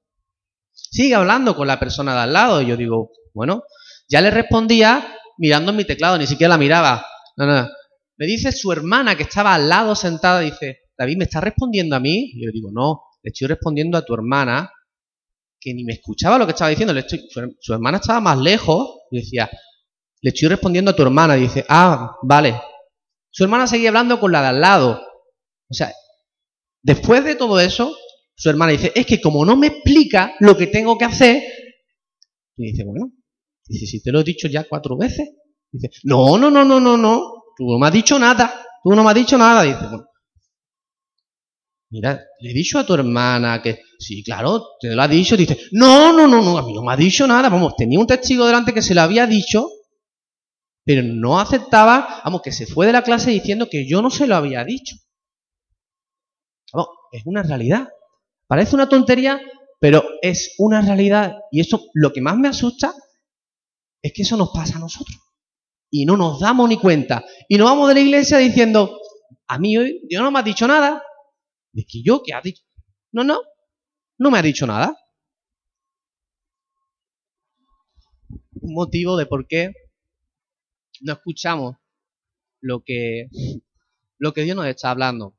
Sigue 0.71 1.13
hablando 1.13 1.55
con 1.55 1.67
la 1.67 1.79
persona 1.79 2.15
de 2.15 2.21
al 2.21 2.33
lado 2.33 2.61
y 2.61 2.67
yo 2.67 2.77
digo, 2.77 3.11
bueno, 3.33 3.63
ya 4.07 4.21
le 4.21 4.31
respondía 4.31 5.17
mirando 5.37 5.71
en 5.71 5.77
mi 5.77 5.85
teclado, 5.85 6.17
ni 6.17 6.25
siquiera 6.25 6.53
la 6.53 6.57
miraba. 6.57 7.05
No, 7.35 7.45
no. 7.45 7.69
Me 8.17 8.25
dice 8.25 8.51
su 8.51 8.71
hermana 8.71 9.15
que 9.15 9.23
estaba 9.23 9.53
al 9.53 9.67
lado 9.67 9.93
sentada, 9.95 10.39
dice, 10.39 10.84
David, 10.97 11.17
¿me 11.17 11.23
estás 11.25 11.43
respondiendo 11.43 11.95
a 11.95 11.99
mí? 11.99 12.31
Y 12.33 12.45
yo 12.45 12.51
digo, 12.51 12.69
no, 12.71 13.01
le 13.21 13.29
estoy 13.29 13.47
respondiendo 13.47 13.97
a 13.97 14.05
tu 14.05 14.13
hermana, 14.13 14.71
que 15.59 15.73
ni 15.73 15.83
me 15.83 15.93
escuchaba 15.93 16.37
lo 16.37 16.45
que 16.45 16.51
estaba 16.51 16.69
diciendo. 16.69 16.93
Le 16.93 17.01
estoy, 17.01 17.27
su 17.59 17.73
hermana 17.73 17.97
estaba 17.97 18.19
más 18.19 18.37
lejos 18.37 18.99
y 19.11 19.17
decía, 19.17 19.49
le 20.21 20.29
estoy 20.29 20.47
respondiendo 20.47 20.91
a 20.91 20.95
tu 20.95 21.01
hermana. 21.01 21.37
Y 21.37 21.41
dice, 21.41 21.65
ah, 21.69 22.15
vale. 22.23 22.59
Su 23.29 23.43
hermana 23.43 23.67
seguía 23.67 23.89
hablando 23.89 24.19
con 24.19 24.31
la 24.31 24.41
de 24.41 24.47
al 24.47 24.61
lado. 24.61 25.01
O 25.69 25.73
sea, 25.73 25.91
después 26.81 27.23
de 27.23 27.35
todo 27.35 27.59
eso, 27.59 27.95
su 28.35 28.49
hermana 28.49 28.73
dice, 28.73 28.91
es 28.95 29.05
que 29.05 29.19
como 29.19 29.45
no 29.45 29.57
me 29.57 29.67
explica 29.67 30.35
lo 30.39 30.55
que 30.55 30.67
tengo 30.67 30.97
que 30.97 31.05
hacer, 31.05 31.43
y 32.57 32.71
dice, 32.71 32.83
bueno, 32.85 33.11
dice, 33.67 33.85
si 33.85 34.01
te 34.01 34.11
lo 34.11 34.21
he 34.21 34.23
dicho 34.23 34.47
ya 34.47 34.65
cuatro 34.67 34.97
veces. 34.97 35.29
Dice, 35.71 35.89
no, 36.03 36.37
no, 36.37 36.49
no, 36.49 36.63
no, 36.63 36.79
no, 36.79 36.95
no, 36.95 37.43
tú 37.57 37.65
no 37.69 37.79
me 37.79 37.87
has 37.87 37.93
dicho 37.93 38.17
nada, 38.17 38.65
tú 38.83 38.91
no 38.91 39.03
me 39.03 39.09
has 39.09 39.15
dicho 39.15 39.37
nada. 39.37 39.63
Dice, 39.63 39.79
bueno, 39.89 40.05
mira, 41.95 42.21
le 42.41 42.51
he 42.51 42.53
dicho 42.53 42.77
a 42.77 42.85
tu 42.85 42.93
hermana 42.93 43.61
que, 43.61 43.79
sí, 43.97 44.21
claro, 44.21 44.75
te 44.81 44.93
lo 44.93 45.01
ha 45.01 45.07
dicho. 45.07 45.37
Dice, 45.37 45.57
no, 45.71 46.11
no, 46.11 46.27
no, 46.27 46.41
no, 46.41 46.57
a 46.57 46.65
mí 46.65 46.73
no 46.73 46.81
me 46.83 46.91
ha 46.91 46.97
dicho 46.97 47.25
nada. 47.25 47.47
Vamos, 47.47 47.75
tenía 47.77 47.97
un 47.97 48.05
testigo 48.05 48.45
delante 48.45 48.73
que 48.73 48.81
se 48.81 48.93
lo 48.93 49.01
había 49.01 49.25
dicho, 49.25 49.69
pero 50.83 51.01
no 51.03 51.39
aceptaba, 51.39 52.21
vamos, 52.25 52.41
que 52.41 52.51
se 52.51 52.65
fue 52.67 52.85
de 52.85 52.91
la 52.91 53.01
clase 53.01 53.31
diciendo 53.31 53.69
que 53.71 53.87
yo 53.87 54.01
no 54.01 54.09
se 54.09 54.27
lo 54.27 54.35
había 54.35 54.65
dicho. 54.65 54.97
Vamos, 56.73 56.89
es 57.13 57.23
una 57.25 57.43
realidad. 57.43 57.87
Parece 58.45 58.75
una 58.75 58.89
tontería, 58.89 59.39
pero 59.79 60.03
es 60.21 60.53
una 60.57 60.81
realidad. 60.81 61.37
Y 61.49 61.61
eso, 61.61 61.85
lo 61.93 62.11
que 62.11 62.19
más 62.19 62.37
me 62.37 62.49
asusta 62.49 62.93
es 64.01 64.11
que 64.13 64.23
eso 64.23 64.35
nos 64.35 64.49
pasa 64.49 64.75
a 64.75 64.81
nosotros. 64.81 65.17
Y 65.89 66.05
no 66.05 66.17
nos 66.17 66.41
damos 66.41 66.67
ni 66.67 66.75
cuenta. 66.75 67.23
Y 67.47 67.57
nos 67.57 67.69
vamos 67.69 67.87
de 67.87 67.93
la 67.93 68.01
iglesia 68.01 68.37
diciendo, 68.37 68.99
a 69.47 69.57
mí 69.57 69.77
hoy 69.77 70.01
Dios 70.09 70.21
no 70.21 70.29
me 70.29 70.39
ha 70.39 70.43
dicho 70.43 70.67
nada. 70.67 71.01
Es 71.75 71.85
que 71.91 72.01
yo, 72.01 72.23
¿qué 72.23 72.33
ha 72.33 72.41
dicho? 72.41 72.63
No, 73.11 73.23
no, 73.23 73.41
no 74.17 74.31
me 74.31 74.39
ha 74.39 74.41
dicho 74.41 74.65
nada. 74.65 74.97
Un 78.61 78.73
motivo 78.73 79.17
de 79.17 79.25
por 79.25 79.45
qué 79.47 79.73
no 81.01 81.13
escuchamos 81.13 81.75
lo 82.61 82.81
que, 82.83 83.27
lo 84.17 84.33
que 84.33 84.43
Dios 84.43 84.55
nos 84.55 84.67
está 84.67 84.91
hablando. 84.91 85.37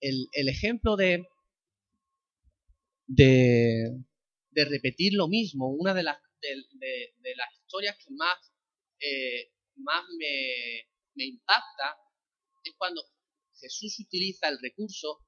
El, 0.00 0.28
el 0.32 0.48
ejemplo 0.48 0.96
de, 0.96 1.28
de, 3.06 3.94
repetir 4.52 5.14
lo 5.14 5.28
mismo. 5.28 5.68
Una 5.68 5.94
de 5.94 6.02
las, 6.02 6.18
de, 6.40 7.34
las 7.36 7.54
historias 7.54 7.96
que 8.04 8.12
más, 8.14 8.52
eh, 8.98 9.52
más 9.76 10.04
me, 10.18 10.88
me 11.14 11.24
impacta 11.26 11.96
es 12.64 12.74
cuando 12.76 13.02
Jesús 13.62 14.00
utiliza 14.00 14.48
el 14.48 14.58
recurso 14.60 15.24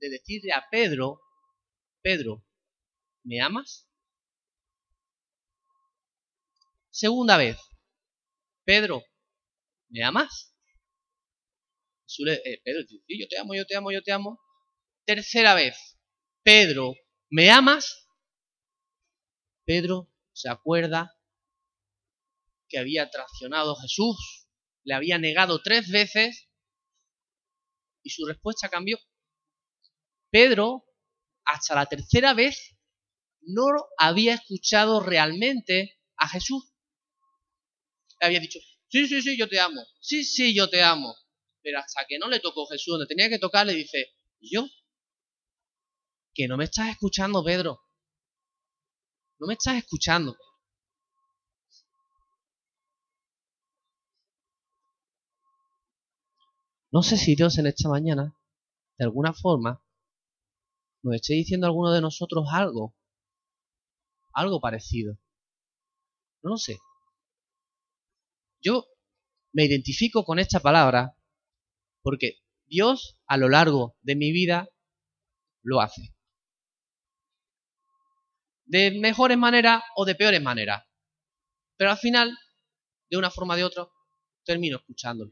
de 0.00 0.10
decirle 0.10 0.52
a 0.52 0.66
Pedro, 0.68 1.20
Pedro, 2.02 2.44
¿me 3.22 3.40
amas? 3.40 3.88
Segunda 6.90 7.36
vez, 7.36 7.58
Pedro, 8.64 9.04
¿me 9.88 10.02
amas? 10.02 10.52
Eh, 12.26 12.60
Pedro 12.64 12.82
dice, 12.82 13.04
sí, 13.06 13.20
yo 13.20 13.28
te 13.28 13.38
amo, 13.38 13.54
yo 13.54 13.66
te 13.66 13.76
amo, 13.76 13.92
yo 13.92 14.02
te 14.02 14.12
amo. 14.12 14.40
Tercera 15.04 15.54
vez, 15.54 15.76
Pedro, 16.42 16.94
¿me 17.30 17.50
amas? 17.50 18.08
Pedro 19.64 20.12
se 20.32 20.48
acuerda 20.48 21.16
que 22.68 22.78
había 22.78 23.10
traicionado 23.10 23.76
a 23.76 23.80
Jesús, 23.82 24.48
le 24.82 24.94
había 24.94 25.18
negado 25.18 25.62
tres 25.62 25.88
veces 25.90 26.48
y 28.06 28.10
su 28.10 28.24
respuesta 28.24 28.68
cambió. 28.68 28.98
Pedro, 30.30 30.84
hasta 31.44 31.74
la 31.74 31.86
tercera 31.86 32.34
vez, 32.34 32.76
no 33.40 33.66
había 33.98 34.34
escuchado 34.34 35.00
realmente 35.00 35.98
a 36.16 36.28
Jesús. 36.28 36.72
Le 38.20 38.26
había 38.28 38.40
dicho, 38.40 38.60
sí, 38.88 39.08
sí, 39.08 39.20
sí, 39.22 39.36
yo 39.36 39.48
te 39.48 39.58
amo, 39.60 39.82
sí, 40.00 40.24
sí, 40.24 40.54
yo 40.54 40.70
te 40.70 40.82
amo. 40.82 41.14
Pero 41.62 41.80
hasta 41.80 42.06
que 42.06 42.18
no 42.18 42.28
le 42.28 42.38
tocó 42.38 42.66
Jesús 42.66 42.92
donde 42.92 43.06
tenía 43.06 43.28
que 43.28 43.40
tocar, 43.40 43.66
le 43.66 43.74
dice, 43.74 44.14
¿y 44.38 44.54
yo? 44.54 44.66
que 46.36 46.46
no 46.46 46.58
me 46.58 46.64
estás 46.64 46.90
escuchando, 46.90 47.42
Pedro. 47.42 47.80
No 49.38 49.46
me 49.46 49.54
estás 49.54 49.76
escuchando. 49.76 50.36
No 56.96 57.02
sé 57.02 57.18
si 57.18 57.36
Dios 57.36 57.58
en 57.58 57.66
esta 57.66 57.90
mañana, 57.90 58.34
de 58.96 59.04
alguna 59.04 59.34
forma, 59.34 59.84
nos 61.02 61.16
esté 61.16 61.34
diciendo 61.34 61.66
a 61.66 61.68
alguno 61.68 61.92
de 61.92 62.00
nosotros 62.00 62.46
algo, 62.50 62.96
algo 64.32 64.62
parecido. 64.62 65.18
No 66.42 66.52
lo 66.52 66.56
sé. 66.56 66.78
Yo 68.62 68.86
me 69.52 69.66
identifico 69.66 70.24
con 70.24 70.38
esta 70.38 70.60
palabra 70.60 71.18
porque 72.00 72.38
Dios 72.64 73.20
a 73.26 73.36
lo 73.36 73.50
largo 73.50 73.98
de 74.00 74.16
mi 74.16 74.32
vida 74.32 74.66
lo 75.60 75.82
hace 75.82 76.14
de 78.64 78.98
mejores 78.98 79.36
maneras 79.36 79.82
o 79.96 80.06
de 80.06 80.14
peores 80.14 80.42
maneras. 80.42 80.82
Pero 81.76 81.90
al 81.90 81.98
final, 81.98 82.34
de 83.10 83.18
una 83.18 83.30
forma 83.30 83.52
o 83.52 83.56
de 83.58 83.64
otra, 83.64 83.86
termino 84.46 84.78
escuchándolo. 84.78 85.30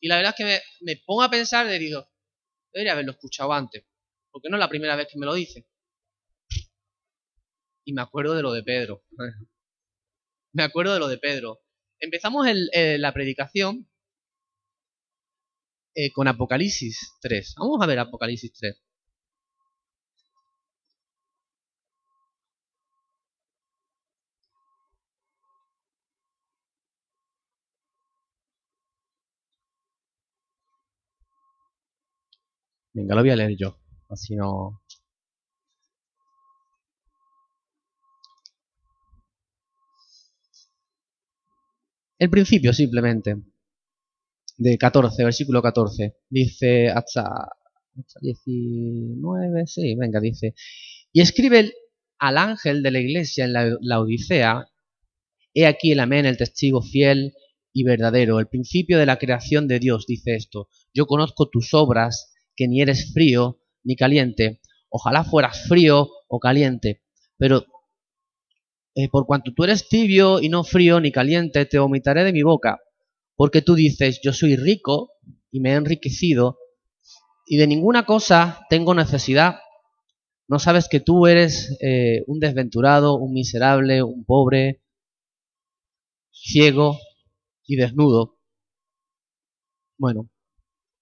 Y 0.00 0.08
la 0.08 0.16
verdad 0.16 0.34
es 0.38 0.44
que 0.44 0.84
me, 0.84 0.96
pongo 1.06 1.22
a 1.22 1.30
pensar 1.30 1.66
digo, 1.78 2.08
debería 2.72 2.92
haberlo 2.92 3.12
escuchado 3.12 3.52
antes, 3.52 3.84
porque 4.30 4.48
no 4.48 4.56
es 4.56 4.60
la 4.60 4.68
primera 4.68 4.96
vez 4.96 5.08
que 5.10 5.18
me 5.18 5.26
lo 5.26 5.34
dice. 5.34 5.66
Y 7.86 7.92
me 7.92 8.02
acuerdo 8.02 8.34
de 8.34 8.42
lo 8.42 8.52
de 8.52 8.62
Pedro. 8.62 9.04
me 10.52 10.62
acuerdo 10.62 10.94
de 10.94 11.00
lo 11.00 11.08
de 11.08 11.18
Pedro. 11.18 11.60
Empezamos 12.00 12.46
la 12.72 13.12
predicación 13.12 13.88
eh, 15.94 16.12
con 16.12 16.26
Apocalipsis 16.26 17.14
3. 17.20 17.54
Vamos 17.56 17.80
a 17.80 17.86
ver 17.86 18.00
Apocalipsis 18.00 18.52
3. 18.52 18.82
Venga, 32.94 33.14
lo 33.16 33.22
voy 33.22 33.30
a 33.30 33.36
leer 33.36 33.56
yo. 33.56 33.76
Así 34.08 34.36
no... 34.36 34.80
El 42.18 42.30
principio 42.30 42.72
simplemente. 42.72 43.36
De 44.56 44.78
14, 44.78 45.24
versículo 45.24 45.60
14. 45.60 46.16
Dice 46.30 46.88
hasta, 46.88 47.50
19, 48.20 49.66
sí, 49.66 49.94
venga, 49.96 50.20
dice. 50.20 50.54
Y 51.12 51.20
escribe 51.20 51.72
al 52.18 52.38
ángel 52.38 52.82
de 52.82 52.90
la 52.92 53.00
iglesia 53.00 53.44
en 53.44 53.52
la 53.52 54.00
Odisea. 54.00 54.68
He 55.52 55.66
aquí 55.66 55.92
el 55.92 56.00
amén, 56.00 56.26
el 56.26 56.36
testigo 56.36 56.80
fiel 56.82 57.34
y 57.72 57.82
verdadero, 57.82 58.38
el 58.38 58.46
principio 58.46 58.98
de 58.98 59.06
la 59.06 59.18
creación 59.18 59.66
de 59.66 59.80
Dios, 59.80 60.06
dice 60.06 60.36
esto. 60.36 60.68
Yo 60.94 61.06
conozco 61.06 61.50
tus 61.50 61.74
obras 61.74 62.33
que 62.56 62.68
ni 62.68 62.80
eres 62.80 63.12
frío 63.12 63.60
ni 63.82 63.96
caliente. 63.96 64.60
Ojalá 64.88 65.24
fueras 65.24 65.66
frío 65.68 66.08
o 66.28 66.38
caliente, 66.38 67.02
pero 67.36 67.64
eh, 68.94 69.08
por 69.08 69.26
cuanto 69.26 69.52
tú 69.52 69.64
eres 69.64 69.88
tibio 69.88 70.40
y 70.40 70.48
no 70.48 70.62
frío 70.62 71.00
ni 71.00 71.10
caliente, 71.10 71.66
te 71.66 71.78
vomitaré 71.78 72.22
de 72.22 72.32
mi 72.32 72.42
boca, 72.42 72.80
porque 73.34 73.60
tú 73.60 73.74
dices, 73.74 74.20
yo 74.22 74.32
soy 74.32 74.56
rico 74.56 75.10
y 75.50 75.60
me 75.60 75.70
he 75.72 75.74
enriquecido, 75.74 76.58
y 77.46 77.56
de 77.56 77.66
ninguna 77.66 78.06
cosa 78.06 78.64
tengo 78.70 78.94
necesidad, 78.94 79.56
No 80.46 80.58
sabes 80.58 80.88
que 80.88 81.00
tú 81.00 81.26
eres 81.26 81.76
eh, 81.80 82.22
un 82.26 82.38
desventurado, 82.38 83.16
un 83.16 83.32
miserable, 83.32 84.02
un 84.02 84.24
pobre, 84.26 84.82
ciego 86.32 86.98
y 87.66 87.76
desnudo. 87.76 88.36
Bueno, 89.98 90.28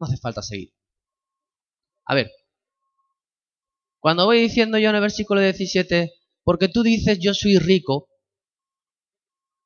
no 0.01 0.07
hace 0.07 0.17
falta 0.19 0.43
seguir. 0.43 0.73
A 2.07 2.15
ver, 2.15 2.31
cuando 4.01 4.27
voy 4.27 4.41
diciendo 4.41 4.79
yo 4.79 4.91
en 4.91 4.97
el 4.97 5.01
versículo 5.01 5.41
17, 5.41 6.12
porque 6.45 6.69
tú 6.69 6.83
dices 6.83 7.19
yo 7.21 7.35
soy 7.35 7.59
rico, 7.59 8.09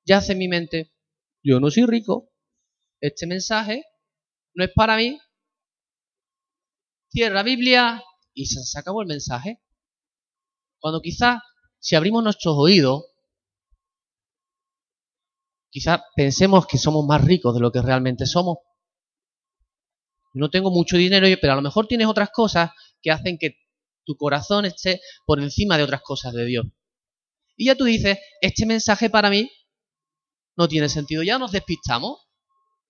ya 0.07 0.19
hace 0.19 0.35
mi 0.35 0.49
mente, 0.49 0.93
yo 1.43 1.59
no 1.59 1.71
soy 1.71 1.87
rico, 1.87 2.31
este 3.01 3.27
mensaje 3.27 3.85
no 4.55 4.65
es 4.65 4.71
para 4.75 4.97
mí, 4.97 5.19
cierra 7.09 7.43
Biblia 7.43 8.03
y 8.35 8.47
se 8.47 8.79
acabó 8.79 9.01
el 9.01 9.09
mensaje. 9.09 9.63
Cuando 10.79 11.01
quizás, 11.01 11.41
si 11.79 11.97
abrimos 11.97 12.23
nuestros 12.23 12.55
oídos, 12.59 13.07
quizás 15.71 16.01
pensemos 16.15 16.67
que 16.67 16.79
somos 16.79 17.07
más 17.07 17.25
ricos 17.25 17.55
de 17.55 17.61
lo 17.61 17.73
que 17.73 17.81
realmente 17.81 18.27
somos. 18.27 18.59
No 20.37 20.51
tengo 20.51 20.71
mucho 20.71 20.97
dinero, 20.97 21.27
pero 21.41 21.55
a 21.55 21.57
lo 21.57 21.63
mejor 21.63 21.87
tienes 21.87 22.07
otras 22.07 22.31
cosas 22.31 22.71
que 23.03 23.11
hacen 23.11 23.39
que 23.39 23.57
tu 24.05 24.17
corazón 24.17 24.67
esté 24.67 25.01
por 25.25 25.41
encima 25.41 25.77
de 25.77 25.85
otras 25.85 26.03
cosas 26.03 26.33
de 26.35 26.45
Dios. 26.45 26.67
Y 27.57 27.67
ya 27.67 27.75
tú 27.75 27.85
dices, 27.85 28.19
este 28.41 28.67
mensaje 28.67 29.09
para 29.11 29.31
mí 29.31 29.51
no 30.57 30.69
tiene 30.69 30.89
sentido. 30.89 31.23
Ya 31.23 31.39
nos 31.39 31.53
despistamos. 31.53 32.29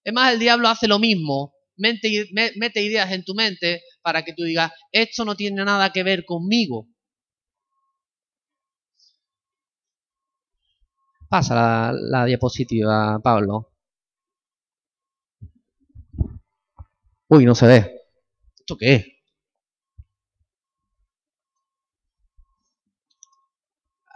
Es 0.05 0.13
más, 0.13 0.33
el 0.33 0.39
diablo 0.39 0.69
hace 0.69 0.89
lo 0.89 0.99
mismo. 0.99 1.53
mete 1.77 2.83
ideas 2.83 3.13
en 3.13 3.25
tu 3.25 3.35
mente 3.35 3.83
para 4.03 4.25
que 4.25 4.33
tú 4.33 4.43
digas, 4.45 4.73
esto 4.93 5.25
no 5.25 5.37
tiene 5.37 5.65
nada 5.65 5.93
que 5.93 6.03
ver 6.03 6.25
conmigo. 6.25 6.89
Pasa 11.29 11.93
la, 11.93 12.25
diapositiva, 12.25 13.21
Pablo. 13.23 13.76
Uy, 17.29 17.45
no 17.45 17.55
se 17.55 17.67
ve. 17.67 18.01
¿Esto 18.59 18.77
qué 18.77 18.95
es? 18.95 19.07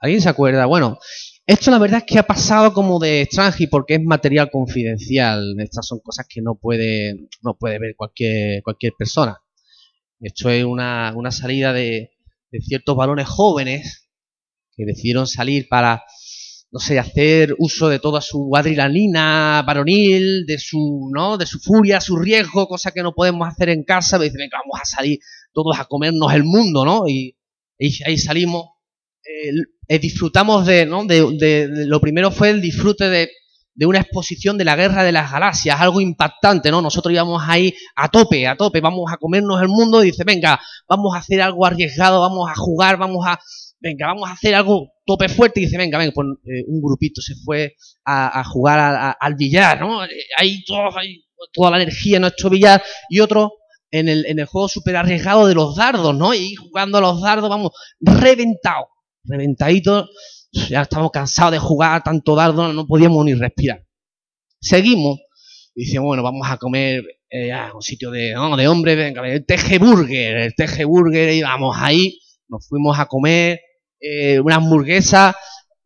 ¿Alguien 0.00 0.20
se 0.22 0.28
acuerda? 0.28 0.66
Bueno, 0.66 0.98
esto 1.46 1.70
la 1.70 1.78
verdad 1.78 1.98
es 1.98 2.04
que 2.04 2.18
ha 2.18 2.22
pasado 2.22 2.72
como 2.72 2.98
de 2.98 3.22
extranji 3.22 3.66
porque 3.66 3.94
es 3.96 4.02
material 4.02 4.50
confidencial. 4.50 5.56
Estas 5.58 5.86
son 5.86 6.00
cosas 6.00 6.26
que 6.28 6.40
no 6.40 6.54
puede, 6.54 7.28
no 7.42 7.54
puede 7.58 7.78
ver 7.78 7.94
cualquier, 7.96 8.62
cualquier 8.62 8.94
persona. 8.98 9.38
Esto 10.20 10.48
es 10.50 10.64
una, 10.64 11.12
una 11.16 11.30
salida 11.30 11.72
de, 11.72 12.12
de 12.50 12.60
ciertos 12.60 12.96
varones 12.96 13.28
jóvenes 13.28 14.08
que 14.76 14.84
decidieron 14.84 15.26
salir 15.26 15.68
para 15.68 16.02
no 16.72 16.78
sé, 16.78 16.98
hacer 16.98 17.54
uso 17.58 17.88
de 17.88 17.98
toda 17.98 18.20
su 18.20 18.50
adrenalina 18.54 19.62
varonil, 19.66 20.46
de 20.46 20.58
su, 20.58 21.10
¿no? 21.12 21.36
De 21.36 21.46
su 21.46 21.58
furia, 21.58 22.00
su 22.00 22.16
riesgo, 22.16 22.68
cosa 22.68 22.92
que 22.92 23.02
no 23.02 23.12
podemos 23.12 23.48
hacer 23.48 23.70
en 23.70 23.82
casa. 23.82 24.18
Me 24.18 24.26
dicen, 24.26 24.48
vamos 24.52 24.80
a 24.80 24.84
salir 24.84 25.18
todos 25.52 25.78
a 25.78 25.86
comernos 25.86 26.32
el 26.32 26.44
mundo, 26.44 26.84
¿no? 26.84 27.08
Y, 27.08 27.36
ahí 28.06 28.18
salimos, 28.18 28.66
eh, 29.88 29.98
disfrutamos 29.98 30.66
de, 30.66 30.86
¿no? 30.86 31.04
De, 31.04 31.68
lo 31.86 32.00
primero 32.00 32.30
fue 32.30 32.50
el 32.50 32.60
disfrute 32.60 33.08
de, 33.08 33.30
de 33.74 33.86
una 33.86 34.00
exposición 34.00 34.56
de 34.56 34.64
la 34.64 34.76
guerra 34.76 35.02
de 35.02 35.10
las 35.10 35.32
galaxias, 35.32 35.80
algo 35.80 36.00
impactante, 36.00 36.70
¿no? 36.70 36.82
Nosotros 36.82 37.12
íbamos 37.12 37.42
ahí 37.48 37.74
a 37.96 38.08
tope, 38.08 38.46
a 38.46 38.56
tope, 38.56 38.80
vamos 38.80 39.10
a 39.12 39.16
comernos 39.16 39.60
el 39.60 39.68
mundo 39.68 40.04
y 40.04 40.10
dice, 40.10 40.22
venga, 40.24 40.60
vamos 40.88 41.16
a 41.16 41.18
hacer 41.18 41.40
algo 41.40 41.66
arriesgado, 41.66 42.20
vamos 42.20 42.48
a 42.48 42.54
jugar, 42.54 42.96
vamos 42.96 43.26
a 43.26 43.40
venga, 43.80 44.06
vamos 44.06 44.28
a 44.28 44.32
hacer 44.32 44.54
algo 44.54 44.92
tope 45.10 45.28
fuerte. 45.28 45.60
Y 45.60 45.64
dice, 45.64 45.76
venga, 45.76 45.98
venga, 45.98 46.12
eh, 46.12 46.64
un 46.66 46.80
grupito 46.80 47.20
se 47.20 47.34
fue 47.44 47.74
a, 48.04 48.44
jugar 48.44 49.16
al 49.18 49.34
billar, 49.34 49.80
¿no? 49.80 50.00
Hay, 50.36 50.64
toda 51.52 51.70
la 51.70 51.82
energía 51.82 52.16
en 52.16 52.22
nuestro 52.22 52.50
billar 52.50 52.82
y 53.08 53.20
otro 53.20 53.52
en 53.90 54.08
el, 54.08 54.26
en 54.26 54.38
el 54.38 54.44
juego 54.44 54.68
súper 54.68 54.96
arriesgado 54.96 55.46
de 55.46 55.54
los 55.54 55.74
dardos, 55.74 56.14
¿no? 56.14 56.34
Y 56.34 56.54
jugando 56.54 56.98
a 56.98 57.00
los 57.00 57.20
dardos, 57.22 57.48
vamos, 57.48 57.72
reventado, 58.00 58.88
reventadito, 59.24 60.08
ya 60.52 60.82
estamos 60.82 61.10
cansados 61.10 61.52
de 61.52 61.58
jugar 61.58 62.02
tanto 62.02 62.34
dardo, 62.36 62.72
no 62.72 62.86
podíamos 62.86 63.24
ni 63.24 63.34
respirar. 63.34 63.84
Seguimos, 64.60 65.18
y 65.74 65.96
bueno, 65.98 66.22
vamos 66.22 66.46
a 66.48 66.58
comer 66.58 67.02
eh, 67.30 67.52
a 67.52 67.72
un 67.74 67.82
sitio 67.82 68.10
de, 68.10 68.34
no, 68.34 68.56
de 68.56 68.68
hombre, 68.68 68.94
venga, 68.94 69.26
el 69.26 69.46
teje 69.46 69.78
burger, 69.78 70.36
el 70.36 70.54
teje 70.54 70.84
burger, 70.84 71.32
y 71.32 71.42
vamos 71.42 71.76
ahí, 71.78 72.18
nos 72.48 72.68
fuimos 72.68 72.98
a 72.98 73.06
comer, 73.06 73.60
eh, 74.00 74.40
una 74.40 74.56
hamburguesa. 74.56 75.36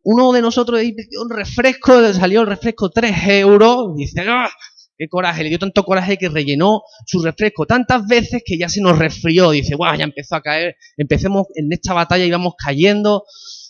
Uno 0.03 0.31
de 0.31 0.41
nosotros 0.41 0.81
un 0.81 1.29
refresco, 1.29 2.13
salió 2.13 2.41
el 2.41 2.47
refresco 2.47 2.89
3 2.89 3.27
euros. 3.27 3.95
Dice, 3.95 4.23
¡ah! 4.27 4.49
¡Qué 4.97 5.07
coraje! 5.09 5.43
Le 5.43 5.49
dio 5.49 5.59
tanto 5.59 5.83
coraje 5.83 6.17
que 6.17 6.29
rellenó 6.29 6.83
su 7.05 7.21
refresco 7.21 7.65
tantas 7.65 8.07
veces 8.07 8.43
que 8.45 8.57
ya 8.57 8.69
se 8.69 8.81
nos 8.81 8.97
resfrió. 8.97 9.51
Dice, 9.51 9.75
¡guau! 9.75 9.97
Ya 9.97 10.05
empezó 10.05 10.35
a 10.35 10.41
caer. 10.41 10.75
Empecemos 10.95 11.47
en 11.55 11.71
esta 11.71 11.93
batalla, 11.93 12.23
íbamos 12.23 12.53
cayendo. 12.57 13.23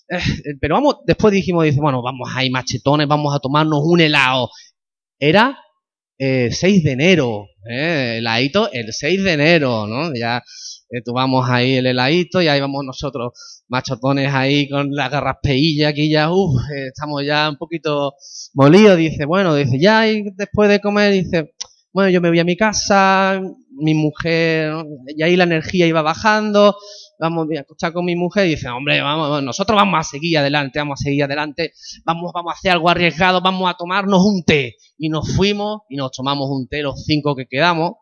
Eh, 0.09 0.19
pero 0.61 0.75
vamos, 0.75 0.97
después 1.05 1.33
dijimos, 1.33 1.63
dice, 1.63 1.79
bueno, 1.79 2.01
vamos 2.03 2.29
ahí 2.35 2.49
machetones, 2.49 3.07
vamos 3.07 3.35
a 3.35 3.39
tomarnos 3.39 3.79
un 3.83 4.01
helado. 4.01 4.49
Era 5.19 5.57
eh, 6.17 6.49
6 6.51 6.83
de 6.83 6.91
enero, 6.91 7.47
eh, 7.69 8.17
heladito 8.19 8.71
el 8.71 8.93
6 8.93 9.23
de 9.23 9.33
enero, 9.33 9.87
¿no? 9.87 10.13
Ya 10.13 10.43
eh, 10.89 11.01
tomamos 11.03 11.49
ahí 11.49 11.75
el 11.75 11.87
heladito 11.87 12.41
y 12.41 12.47
ahí 12.47 12.61
vamos 12.61 12.85
nosotros 12.85 13.54
machotones 13.68 14.34
ahí 14.34 14.70
con 14.70 14.91
la 14.91 15.09
garraspeilla 15.09 15.89
aquí 15.89 16.09
ya, 16.09 16.32
uff, 16.32 16.61
estamos 16.88 17.24
ya 17.26 17.49
un 17.49 17.57
poquito 17.57 18.13
molidos, 18.53 18.97
dice, 18.97 19.26
bueno, 19.26 19.55
dice, 19.55 19.80
ya 19.80 20.07
y 20.07 20.24
después 20.36 20.70
de 20.70 20.80
comer, 20.80 21.11
dice, 21.13 21.53
bueno, 21.93 22.09
yo 22.09 22.22
me 22.22 22.30
voy 22.30 22.39
a 22.39 22.43
mi 22.43 22.57
casa, 22.57 23.41
mi 23.72 23.93
mujer, 23.93 24.74
y 25.07 25.24
ahí 25.24 25.36
la 25.36 25.45
energía 25.45 25.88
iba 25.88 26.01
bajando, 26.01 26.76
vamos 27.20 27.47
a 27.49 27.61
escuchar 27.61 27.93
con 27.93 28.05
mi 28.05 28.16
mujer 28.16 28.47
y 28.47 28.51
dice, 28.51 28.70
hombre, 28.70 29.01
vamos, 29.01 29.41
nosotros 29.43 29.76
vamos 29.76 29.99
a 29.99 30.03
seguir 30.03 30.38
adelante, 30.38 30.80
vamos 30.80 30.99
a 30.99 31.03
seguir 31.03 31.24
adelante, 31.24 31.74
vamos, 32.03 32.32
vamos 32.34 32.53
a 32.53 32.55
hacer 32.57 32.72
algo 32.72 32.89
arriesgado, 32.89 33.41
vamos 33.41 33.70
a 33.70 33.76
tomarnos 33.76 34.24
un 34.26 34.43
té. 34.43 34.76
Y 34.97 35.09
nos 35.09 35.34
fuimos 35.36 35.82
y 35.89 35.95
nos 35.95 36.11
tomamos 36.11 36.49
un 36.49 36.68
té 36.68 36.82
los 36.82 37.03
cinco 37.05 37.36
que 37.36 37.45
quedamos, 37.47 37.93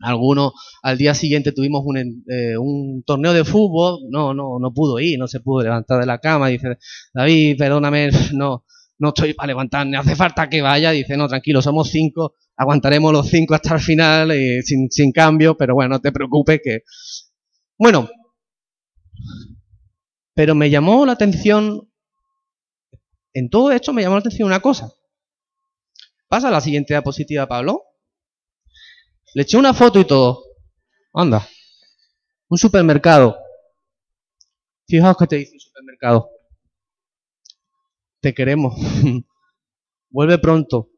algunos 0.00 0.52
al 0.82 0.96
día 0.96 1.14
siguiente 1.14 1.52
tuvimos 1.52 1.82
un, 1.84 2.24
eh, 2.28 2.56
un, 2.56 3.02
torneo 3.04 3.32
de 3.32 3.44
fútbol, 3.44 4.00
no, 4.10 4.34
no, 4.34 4.58
no 4.60 4.72
pudo 4.72 4.98
ir, 5.00 5.18
no 5.18 5.26
se 5.26 5.40
pudo 5.40 5.62
levantar 5.62 6.00
de 6.00 6.06
la 6.06 6.18
cama, 6.18 6.48
dice, 6.48 6.78
David, 7.12 7.56
perdóname, 7.58 8.10
no, 8.34 8.64
no 8.98 9.08
estoy 9.08 9.34
para 9.34 9.48
levantar, 9.48 9.86
ni 9.86 9.96
hace 9.96 10.16
falta 10.16 10.48
que 10.48 10.62
vaya, 10.62 10.90
dice, 10.90 11.16
no, 11.16 11.28
tranquilo, 11.28 11.62
somos 11.62 11.88
cinco, 11.90 12.34
aguantaremos 12.56 13.12
los 13.12 13.28
cinco 13.28 13.54
hasta 13.54 13.74
el 13.74 13.80
final, 13.80 14.32
y 14.32 14.62
sin, 14.62 14.90
sin 14.90 15.12
cambio, 15.12 15.56
pero 15.56 15.74
bueno, 15.74 15.96
no 15.96 16.00
te 16.00 16.12
preocupes 16.12 16.60
que... 16.62 16.82
Bueno, 17.78 18.08
pero 20.34 20.54
me 20.54 20.70
llamó 20.70 21.04
la 21.06 21.12
atención, 21.12 21.88
en 23.32 23.50
todo 23.50 23.70
esto 23.72 23.92
me 23.92 24.02
llamó 24.02 24.16
la 24.16 24.20
atención 24.20 24.46
una 24.46 24.60
cosa. 24.60 24.92
Pasa 26.28 26.50
la 26.50 26.60
siguiente 26.60 26.92
diapositiva, 26.92 27.46
Pablo. 27.46 27.87
Le 29.34 29.42
eché 29.42 29.56
una 29.56 29.74
foto 29.74 30.00
y 30.00 30.04
todo. 30.04 30.42
Anda. 31.12 31.46
Un 32.48 32.58
supermercado. 32.58 33.36
Fijaos 34.86 35.16
que 35.16 35.26
te 35.26 35.36
dice 35.36 35.52
un 35.54 35.60
supermercado. 35.60 36.30
Te 38.20 38.34
queremos. 38.34 38.74
Vuelve 40.10 40.38
pronto. 40.38 40.90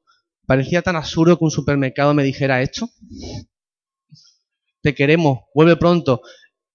Parecía 0.47 0.83
tan 0.83 0.97
absurdo 0.97 1.39
que 1.39 1.45
un 1.45 1.51
supermercado 1.51 2.15
me 2.15 2.23
dijera 2.23 2.63
esto. 2.63 2.89
Te 4.81 4.95
queremos. 4.95 5.41
Vuelve 5.55 5.77
pronto. 5.77 6.23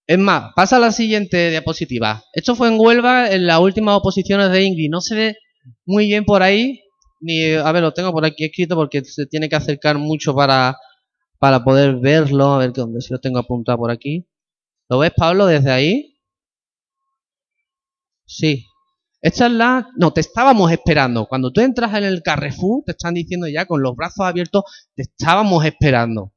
Es 0.08 0.20
más, 0.20 0.53
pasa 0.56 0.76
a 0.76 0.80
la 0.80 0.91
siguiente 0.91 1.49
diapositiva. 1.49 2.24
Esto 2.34 2.56
fue 2.56 2.68
en 2.68 2.80
Huelva 2.80 3.32
en 3.32 3.47
las 3.47 3.60
últimas 3.60 3.95
oposiciones 3.95 4.51
de 4.51 4.64
Ingrid. 4.64 4.89
No 4.91 5.01
se 5.01 5.16
ve 5.16 5.38
muy 5.86 6.08
bien 6.08 6.26
por 6.26 6.43
ahí. 6.43 6.82
Ni, 7.22 7.53
a 7.53 7.72
ver, 7.72 7.82
lo 7.82 7.93
tengo 7.93 8.12
por 8.12 8.26
aquí 8.26 8.45
escrito 8.45 8.76
porque 8.76 9.03
se 9.03 9.26
tiene 9.26 9.49
que 9.49 9.56
acercar 9.56 9.97
mucho 9.97 10.36
para 10.36 10.78
para 11.40 11.64
poder 11.64 11.96
verlo. 11.98 12.54
A 12.54 12.60
ver 12.60 12.74
dónde 12.74 13.02
si 13.02 13.14
lo 13.14 13.20
tengo 13.20 13.40
apuntado 13.40 13.78
por 13.78 13.92
aquí. 13.92 14.28
¿Lo 14.90 15.00
ves, 15.00 15.12
Pablo, 15.16 15.46
desde 15.46 15.72
ahí? 15.72 16.20
Sí. 18.26 18.66
Esta 19.22 19.48
es 19.48 19.52
la... 19.54 19.90
No, 19.98 20.14
te 20.14 20.22
estábamos 20.22 20.72
esperando. 20.72 21.26
Cuando 21.26 21.52
tú 21.52 21.62
entras 21.62 21.96
en 21.96 22.04
el 22.04 22.22
Carrefour, 22.22 22.84
te 22.86 22.92
están 22.92 23.16
diciendo 23.16 23.48
ya 23.48 23.66
con 23.66 23.82
los 23.82 23.96
brazos 23.96 24.26
abiertos, 24.26 24.64
te 24.94 25.02
estábamos 25.04 25.66
esperando. 25.66 26.32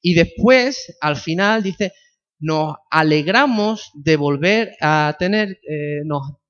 Y 0.00 0.14
después, 0.14 0.96
al 1.00 1.16
final, 1.16 1.62
dice, 1.62 1.92
nos 2.38 2.76
alegramos 2.90 3.90
de 3.94 4.16
volver 4.16 4.76
a 4.80 5.14
tener... 5.18 5.50
Eh, 5.50 6.00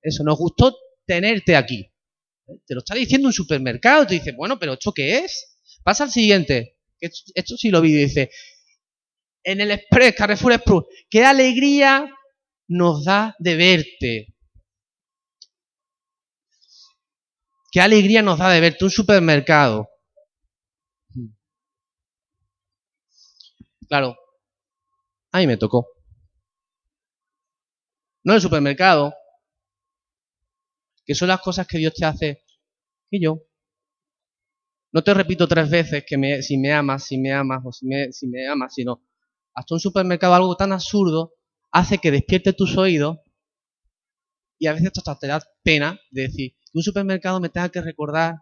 eso, 0.02 0.22
nos 0.22 0.38
gustó 0.38 0.76
tenerte 1.04 1.56
aquí. 1.56 1.90
Te 2.66 2.74
lo 2.74 2.78
está 2.78 2.94
diciendo 2.94 3.26
un 3.26 3.32
supermercado. 3.32 4.06
Te 4.06 4.14
dice, 4.14 4.32
bueno, 4.32 4.56
pero 4.58 4.74
¿esto 4.74 4.92
qué 4.92 5.18
es? 5.18 5.58
Pasa 5.82 6.04
al 6.04 6.10
siguiente. 6.10 6.76
Esto 7.00 7.56
sí 7.56 7.70
lo 7.70 7.80
vi, 7.80 7.92
dice, 7.92 8.30
en 9.44 9.60
el 9.60 9.70
Express, 9.70 10.14
Carrefour 10.14 10.52
Express, 10.52 10.84
qué 11.08 11.24
alegría 11.24 12.10
nos 12.68 13.04
da 13.04 13.34
de 13.38 13.56
verte? 13.56 14.34
¿Qué 17.72 17.80
alegría 17.80 18.22
nos 18.22 18.38
da 18.38 18.50
de 18.50 18.60
verte? 18.60 18.84
Un 18.84 18.90
supermercado. 18.90 19.88
Claro, 23.88 24.16
a 25.32 25.38
mí 25.38 25.46
me 25.46 25.56
tocó. 25.56 25.86
No 28.24 28.34
el 28.34 28.40
supermercado, 28.40 29.12
que 31.04 31.14
son 31.14 31.28
las 31.28 31.40
cosas 31.40 31.66
que 31.66 31.78
Dios 31.78 31.92
te 31.94 32.04
hace 32.06 32.44
y 33.10 33.22
yo. 33.22 33.49
No 34.92 35.02
te 35.02 35.14
repito 35.14 35.46
tres 35.46 35.70
veces 35.70 36.04
que 36.06 36.18
me, 36.18 36.42
si 36.42 36.58
me 36.58 36.72
amas, 36.72 37.04
si 37.04 37.18
me 37.18 37.32
amas 37.32 37.62
o 37.64 37.72
si 37.72 37.86
me, 37.86 38.12
si 38.12 38.26
me 38.26 38.48
amas, 38.48 38.74
sino 38.74 39.06
hasta 39.54 39.74
un 39.74 39.80
supermercado 39.80 40.34
algo 40.34 40.56
tan 40.56 40.72
absurdo 40.72 41.34
hace 41.70 41.98
que 41.98 42.10
despierte 42.10 42.52
tus 42.52 42.76
oídos 42.76 43.18
y 44.58 44.66
a 44.66 44.72
veces 44.72 44.92
hasta 44.96 45.18
te 45.18 45.26
da 45.26 45.42
pena 45.62 45.98
de 46.10 46.22
decir 46.22 46.52
que 46.52 46.78
un 46.78 46.82
supermercado 46.82 47.40
me 47.40 47.48
tenga 47.48 47.70
que 47.70 47.80
recordar 47.80 48.36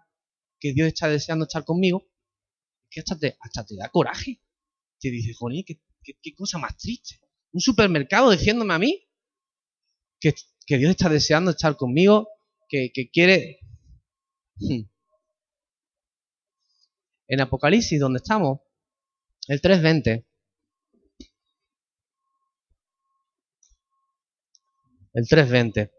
que 0.58 0.72
Dios 0.72 0.88
está 0.88 1.08
deseando 1.08 1.44
estar 1.44 1.64
conmigo, 1.64 2.08
que 2.90 3.00
hasta 3.00 3.16
te, 3.16 3.36
hasta 3.40 3.64
te 3.64 3.76
da 3.76 3.88
coraje. 3.90 4.42
Te 4.98 5.10
dice, 5.10 5.32
joder, 5.34 5.64
¿qué, 5.64 5.80
qué, 6.02 6.34
cosa 6.34 6.58
más 6.58 6.76
triste. 6.76 7.20
Un 7.52 7.60
supermercado 7.60 8.30
diciéndome 8.30 8.74
a 8.74 8.78
mí 8.78 9.08
que, 10.18 10.34
que 10.66 10.78
Dios 10.78 10.90
está 10.90 11.08
deseando 11.08 11.52
estar 11.52 11.76
conmigo, 11.76 12.28
que, 12.68 12.90
que 12.92 13.10
quiere... 13.10 13.60
Hmm. 14.56 14.82
En 17.28 17.40
Apocalipsis, 17.42 18.00
donde 18.00 18.18
estamos, 18.18 18.60
el 19.48 19.60
3.20, 19.60 20.24
el 25.12 25.24
3.20, 25.24 25.92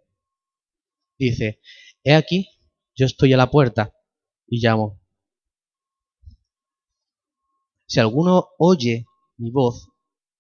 dice, 1.20 1.62
he 2.04 2.16
aquí, 2.16 2.50
yo 2.96 3.06
estoy 3.06 3.34
a 3.34 3.38
la 3.38 3.52
puerta 3.52 3.94
y 4.48 4.60
llamo. 4.60 5.00
Si 7.86 8.00
alguno 8.00 8.50
oye 8.58 9.06
mi 9.38 9.52
voz 9.52 9.90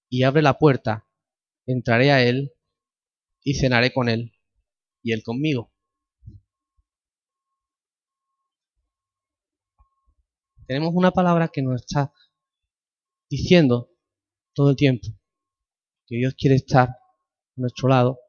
y 0.10 0.24
abre 0.24 0.42
la 0.42 0.58
puerta, 0.58 1.08
entraré 1.68 2.12
a 2.12 2.24
él 2.24 2.52
y 3.44 3.56
cenaré 3.56 3.94
con 3.94 4.10
él 4.10 4.34
y 5.04 5.14
él 5.14 5.22
conmigo. 5.24 5.72
Tenemos 10.70 10.92
una 10.94 11.10
palabra 11.10 11.50
que 11.52 11.64
nos 11.64 11.82
está 11.82 12.14
diciendo 13.28 13.90
todo 14.54 14.70
el 14.70 14.76
tiempo 14.76 15.08
que 16.06 16.18
Dios 16.18 16.36
quiere 16.38 16.58
estar 16.58 16.90
a 16.90 16.96
nuestro 17.56 17.90
lado 17.90 18.20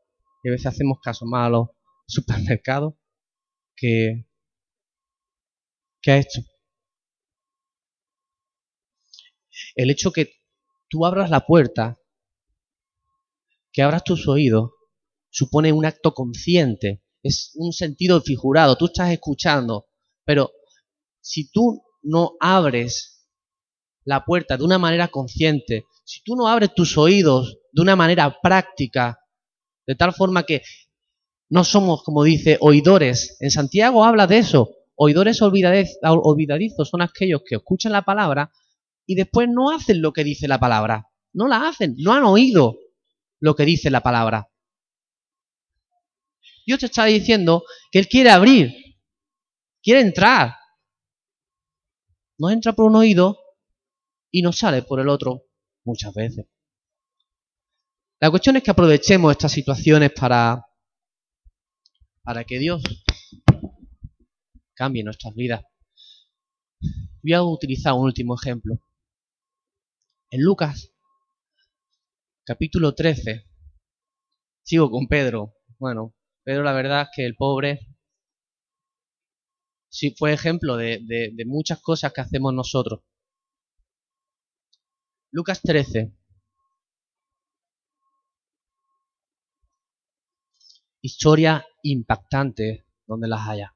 y 0.43 0.49
a 0.49 0.53
veces 0.53 0.69
hacemos 0.69 1.01
caso 1.03 1.27
más 1.27 1.49
a 1.49 1.51
los 1.51 1.69
supermercados 2.07 2.95
que, 3.77 4.27
que 6.01 6.11
a 6.13 6.17
esto. 6.17 6.41
El 9.75 9.91
hecho 9.91 10.11
que 10.11 10.33
tú 10.89 11.05
abras 11.05 11.29
la 11.29 11.45
puerta, 11.45 12.01
que 13.71 13.83
abras 13.83 14.03
tus 14.03 14.27
oídos, 14.27 14.71
supone 15.29 15.75
un 15.75 15.85
acto 15.85 16.15
consciente, 16.15 17.05
es 17.23 17.53
un 17.57 17.75
sentido 17.75 18.23
figurado, 18.23 18.79
tú 18.79 18.87
estás 18.87 19.13
escuchando, 19.13 19.91
pero 20.25 20.51
si 21.21 21.51
tú 21.51 21.85
no 22.03 22.33
abres 22.41 23.27
la 24.05 24.25
puerta 24.25 24.57
de 24.57 24.65
una 24.65 24.79
manera 24.79 25.09
consciente, 25.09 25.85
si 26.05 26.23
tú 26.23 26.35
no 26.37 26.49
abres 26.49 26.75
tus 26.75 26.97
oídos 26.99 27.59
de 27.73 27.83
una 27.83 27.97
manera 27.97 28.37
práctica, 28.43 29.21
de 29.87 29.95
tal 29.95 30.13
forma 30.13 30.45
que 30.45 30.63
no 31.49 31.65
somos, 31.65 32.03
como 32.05 32.23
dice, 32.23 32.59
oidores. 32.61 33.37
En 33.41 33.51
Santiago 33.51 34.05
habla 34.05 34.27
de 34.27 34.39
eso. 34.39 34.71
Oidores 34.95 35.43
olvidadizos 35.43 36.89
son 36.89 37.03
aquellos 37.03 37.43
que 37.47 37.57
escuchan 37.57 37.93
la 37.93 38.03
palabra, 38.03 38.53
y 39.07 39.17
después 39.17 39.49
no 39.49 39.71
hacen 39.71 40.01
lo 40.01 40.13
que 40.13 40.23
dice 40.23 40.47
la 40.47 40.61
palabra. 40.61 41.09
No 41.33 41.49
la 41.49 41.67
hacen, 41.69 41.97
no 41.99 42.13
han 42.13 42.25
oído 42.25 42.79
lo 43.41 43.57
que 43.57 43.65
dice 43.65 43.91
la 43.91 44.03
palabra. 44.03 44.51
Dios 46.67 46.79
te 46.79 46.87
está 46.87 47.07
diciendo 47.07 47.65
que 47.91 47.99
Él 47.99 48.09
quiere 48.09 48.31
abrir, 48.31 48.73
quiere 49.83 50.01
entrar. 50.01 50.55
No 52.41 52.49
entra 52.49 52.73
por 52.73 52.87
un 52.87 52.97
oído 52.97 53.39
y 54.31 54.41
no 54.41 54.51
sale 54.51 54.81
por 54.83 54.99
el 54.99 55.11
otro 55.11 55.45
muchas 55.85 56.15
veces. 56.15 56.47
La 58.19 58.31
cuestión 58.31 58.57
es 58.57 58.63
que 58.63 58.71
aprovechemos 58.71 59.31
estas 59.31 59.53
situaciones 59.53 60.11
para, 60.19 60.67
para 62.23 62.45
que 62.45 62.59
Dios 62.59 62.83
cambie 64.73 65.05
nuestras 65.05 65.35
vidas. 65.35 65.63
Voy 67.23 67.35
a 67.35 67.43
utilizar 67.43 67.93
un 67.93 68.05
último 68.05 68.35
ejemplo. 68.35 68.81
En 70.31 70.43
Lucas, 70.43 70.95
capítulo 72.47 72.95
13, 72.95 73.45
sigo 74.63 74.91
con 74.91 75.09
Pedro. 75.09 75.57
Bueno, 75.79 76.15
Pedro 76.43 76.63
la 76.63 76.73
verdad 76.73 77.03
es 77.03 77.09
que 77.15 77.27
el 77.27 77.37
pobre 77.37 77.81
sí 79.91 80.15
fue 80.19 80.33
ejemplo 80.33 80.77
de, 80.77 81.33
muchas 81.47 81.81
cosas 81.83 82.13
que 82.13 82.23
hacemos 82.23 82.55
nosotros. 82.55 83.01
Lucas 85.33 85.61
13. 85.63 86.13
Historia 91.03 91.65
impactante 91.83 92.87
donde 93.07 93.29
las 93.29 93.49
haya. 93.49 93.75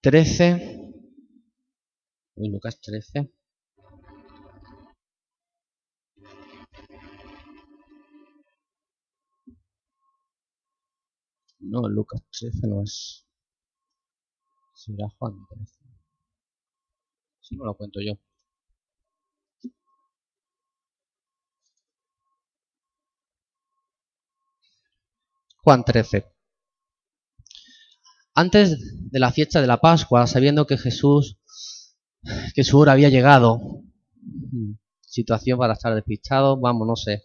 13. 0.00 0.80
Uy, 2.36 2.48
Lucas 2.50 2.80
13. 2.80 3.30
No, 11.60 11.88
Lucas 11.88 12.22
13 12.30 12.66
no 12.66 12.82
es. 12.82 13.26
Será 14.74 15.08
Juan 15.18 15.34
13. 15.50 15.72
Si 17.40 17.56
no 17.56 17.64
lo 17.64 17.74
cuento 17.74 18.00
yo. 18.00 18.14
Juan 25.62 25.84
13. 25.84 26.24
Antes 28.34 29.10
de 29.10 29.18
la 29.18 29.32
fiesta 29.32 29.60
de 29.60 29.66
la 29.66 29.80
Pascua, 29.80 30.26
sabiendo 30.26 30.66
que 30.66 30.78
Jesús, 30.78 31.38
que 32.54 32.64
su 32.64 32.78
hora 32.78 32.92
había 32.92 33.08
llegado, 33.10 33.60
situación 35.00 35.58
para 35.58 35.74
estar 35.74 35.94
despistado, 35.94 36.58
vamos, 36.58 36.86
no 36.86 36.96
sé. 36.96 37.22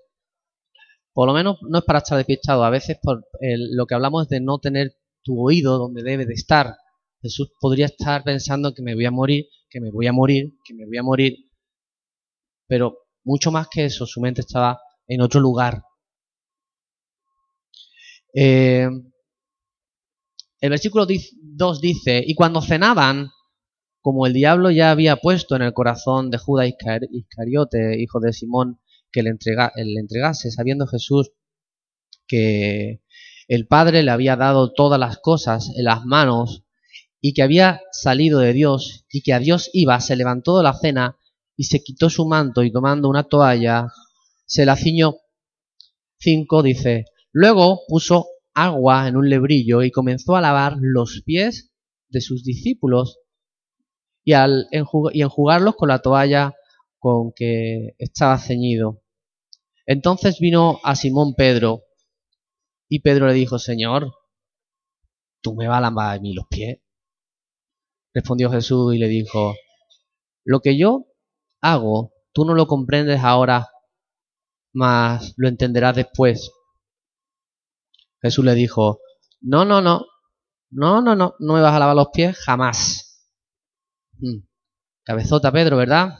Por 1.13 1.27
lo 1.27 1.33
menos 1.33 1.57
no 1.61 1.79
es 1.79 1.85
para 1.85 1.99
estar 1.99 2.17
despistado, 2.17 2.63
a 2.63 2.69
veces 2.69 2.97
por 3.01 3.23
lo 3.39 3.85
que 3.85 3.95
hablamos 3.95 4.23
es 4.23 4.29
de 4.29 4.41
no 4.41 4.59
tener 4.59 4.95
tu 5.23 5.39
oído 5.39 5.77
donde 5.77 6.03
debe 6.03 6.25
de 6.25 6.33
estar. 6.33 6.75
Jesús 7.21 7.51
podría 7.59 7.85
estar 7.85 8.23
pensando 8.23 8.73
que 8.73 8.81
me 8.81 8.95
voy 8.95 9.05
a 9.05 9.11
morir, 9.11 9.45
que 9.69 9.79
me 9.79 9.91
voy 9.91 10.07
a 10.07 10.13
morir, 10.13 10.51
que 10.65 10.73
me 10.73 10.85
voy 10.85 10.97
a 10.97 11.03
morir, 11.03 11.37
pero 12.67 12.97
mucho 13.23 13.51
más 13.51 13.67
que 13.69 13.85
eso, 13.85 14.05
su 14.05 14.19
mente 14.19 14.41
estaba 14.41 14.79
en 15.07 15.21
otro 15.21 15.39
lugar. 15.39 15.83
Eh, 18.33 18.89
el 20.59 20.69
versículo 20.69 21.05
2 21.05 21.81
dice, 21.81 22.23
y 22.25 22.35
cuando 22.35 22.61
cenaban, 22.61 23.29
como 24.01 24.25
el 24.25 24.33
diablo 24.33 24.71
ya 24.71 24.91
había 24.91 25.17
puesto 25.17 25.55
en 25.55 25.61
el 25.61 25.73
corazón 25.73 26.29
de 26.29 26.37
Judas 26.37 26.67
Iscariote, 27.11 28.01
hijo 28.01 28.19
de 28.19 28.33
Simón, 28.33 28.79
que 29.13 29.23
le, 29.23 29.29
entregase, 29.29 30.51
sabiendo 30.51 30.87
Jesús 30.87 31.31
que 32.27 33.01
el 33.47 33.67
Padre 33.67 34.03
le 34.03 34.11
había 34.11 34.35
dado 34.35 34.73
todas 34.73 34.99
las 34.99 35.19
cosas 35.19 35.69
en 35.77 35.85
las 35.85 36.03
manos 36.03 36.63
y 37.21 37.33
que 37.33 37.43
había 37.43 37.81
salido 37.91 38.39
de 38.39 38.53
Dios 38.53 39.05
y 39.09 39.21
que 39.21 39.33
a 39.33 39.39
Dios 39.39 39.69
iba, 39.71 39.99
se 40.01 40.15
levantó 40.15 40.57
de 40.57 40.63
la 40.63 40.73
cena 40.73 41.17
y 41.55 41.65
se 41.65 41.83
quitó 41.83 42.09
su 42.09 42.25
manto 42.25 42.63
y 42.63 42.71
tomando 42.71 43.07
una 43.07 43.23
toalla 43.23 43.87
se 44.45 44.65
la 44.65 44.75
ciñó. 44.75 45.17
5 46.19 46.63
dice, 46.63 47.05
luego 47.31 47.81
puso 47.87 48.27
agua 48.53 49.07
en 49.07 49.15
un 49.15 49.29
lebrillo 49.29 49.83
y 49.83 49.91
comenzó 49.91 50.35
a 50.35 50.41
lavar 50.41 50.77
los 50.79 51.21
pies 51.25 51.71
de 52.09 52.21
sus 52.21 52.43
discípulos 52.43 53.19
y, 54.23 54.33
al 54.33 54.67
y 54.71 55.21
enjugarlos 55.21 55.75
con 55.75 55.89
la 55.89 55.99
toalla 55.99 56.53
con 56.97 57.33
que 57.35 57.95
estaba 57.97 58.37
ceñido. 58.37 59.02
Entonces 59.85 60.39
vino 60.39 60.79
a 60.83 60.95
Simón 60.95 61.33
Pedro 61.35 61.83
y 62.89 62.99
Pedro 63.01 63.27
le 63.27 63.33
dijo, 63.33 63.59
Señor, 63.59 64.13
¿tú 65.41 65.55
me 65.55 65.67
vas 65.67 65.79
a 65.79 65.81
lavar 65.81 66.17
a 66.17 66.19
mí 66.19 66.33
los 66.33 66.47
pies? 66.47 66.79
Respondió 68.13 68.51
Jesús 68.51 68.95
y 68.95 68.99
le 68.99 69.07
dijo, 69.07 69.55
lo 70.45 70.59
que 70.59 70.77
yo 70.77 71.07
hago, 71.61 72.13
tú 72.33 72.45
no 72.45 72.53
lo 72.53 72.67
comprendes 72.67 73.21
ahora, 73.21 73.69
mas 74.73 75.33
lo 75.37 75.47
entenderás 75.47 75.95
después. 75.95 76.51
Jesús 78.21 78.45
le 78.45 78.53
dijo, 78.53 78.99
no, 79.41 79.65
no, 79.65 79.81
no, 79.81 80.05
no, 80.69 81.01
no, 81.01 81.15
no, 81.15 81.35
no 81.39 81.53
me 81.53 81.61
vas 81.61 81.75
a 81.75 81.79
lavar 81.79 81.95
los 81.95 82.09
pies 82.13 82.37
jamás. 82.37 83.21
Hmm. 84.19 84.45
Cabezota, 85.03 85.51
Pedro, 85.51 85.77
¿verdad? 85.77 86.17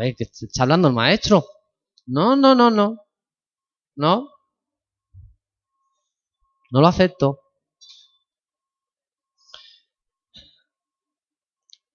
Está 0.00 0.62
hablando 0.62 0.88
el 0.88 0.94
maestro. 0.94 1.44
No, 2.06 2.34
no, 2.36 2.54
no, 2.54 2.70
no. 2.70 2.96
No. 3.96 4.30
No 6.72 6.80
lo 6.80 6.86
acepto. 6.86 7.40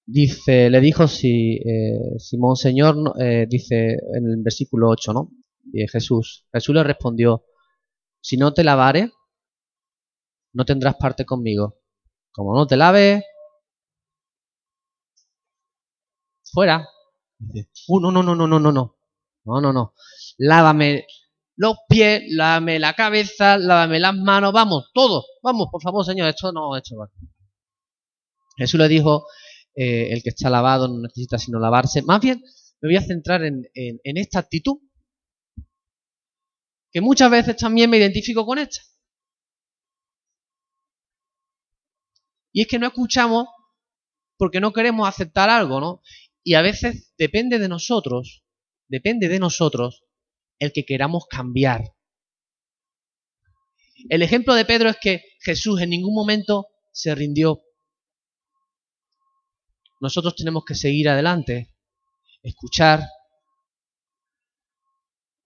Dice, 0.08 0.70
le 0.70 0.80
dijo 0.82 1.08
si, 1.08 1.56
eh, 1.66 2.18
Monseñor, 2.38 2.96
eh, 3.20 3.48
dice 3.50 3.94
en 4.14 4.30
el 4.30 4.44
versículo 4.44 4.90
8, 4.90 5.14
¿no? 5.14 5.32
De 5.64 5.88
Jesús. 5.88 6.46
Jesús 6.54 6.76
le 6.76 6.84
respondió, 6.84 7.44
si 8.22 8.38
no 8.38 8.54
te 8.54 8.64
lavare, 8.64 9.12
no 10.54 10.66
tendrás 10.66 10.96
parte 10.96 11.26
conmigo. 11.26 11.80
Como 12.32 12.54
no 12.56 12.68
te 12.68 12.78
laves, 12.78 13.24
fuera. 16.54 16.88
Dice, 17.38 17.70
uh, 17.88 18.00
no, 18.00 18.12
no, 18.12 18.24
no, 18.24 18.36
no, 18.36 18.48
no, 18.48 18.60
no, 18.60 18.72
no. 18.72 18.98
No, 19.46 19.62
no, 19.62 19.72
no. 19.72 19.94
Lávame 20.38 21.06
los 21.56 21.78
pies, 21.88 22.24
lávame 22.30 22.80
la 22.80 22.94
cabeza, 22.94 23.58
lávame 23.58 24.00
las 24.00 24.16
manos, 24.16 24.52
vamos, 24.52 24.90
todo. 24.94 25.24
Vamos, 25.44 25.68
por 25.72 25.82
favor, 25.82 26.06
Señor, 26.06 26.30
esto 26.30 26.52
no, 26.52 26.76
esto 26.76 26.98
va. 26.98 27.10
Jesús 28.58 28.80
le 28.80 28.88
dijo, 28.88 29.28
eh, 29.76 30.12
el 30.12 30.24
que 30.24 30.30
está 30.30 30.50
lavado 30.50 30.88
no 30.88 31.00
necesita 31.02 31.38
sino 31.38 31.60
lavarse. 31.60 32.02
Más 32.02 32.22
bien, 32.22 32.42
me 32.82 32.90
voy 32.90 32.98
a 32.98 33.02
centrar 33.02 33.44
en, 33.44 33.64
en 33.74 34.18
esta 34.18 34.40
actitud, 34.40 34.78
que 36.92 37.02
muchas 37.02 37.30
veces 37.30 37.58
también 37.58 37.90
me 37.90 37.98
identifico 37.98 38.46
con 38.46 38.58
esta. 38.58 38.82
Y 42.52 42.62
es 42.62 42.68
que 42.68 42.80
no 42.80 42.88
escuchamos 42.88 43.48
porque 44.38 44.62
no 44.62 44.72
queremos 44.72 45.08
aceptar 45.08 45.50
algo, 45.50 45.80
¿no? 45.82 46.02
Y 46.46 46.54
a 46.54 46.62
veces 46.62 47.14
depende 47.18 47.60
de 47.60 47.68
nosotros, 47.68 48.46
depende 48.88 49.28
de 49.28 49.40
nosotros 49.40 50.06
el 50.60 50.72
que 50.72 50.86
queramos 50.86 51.26
cambiar. 51.28 51.94
El 54.08 54.22
ejemplo 54.22 54.54
de 54.54 54.64
Pedro 54.64 54.90
es 54.90 54.98
que 55.02 55.24
Jesús 55.42 55.82
en 55.82 55.90
ningún 55.90 56.16
momento 56.16 56.68
se 56.94 57.14
rindió 57.14 57.66
nosotros 60.06 60.36
tenemos 60.36 60.64
que 60.66 60.76
seguir 60.76 61.10
adelante, 61.10 61.74
escuchar 62.44 63.02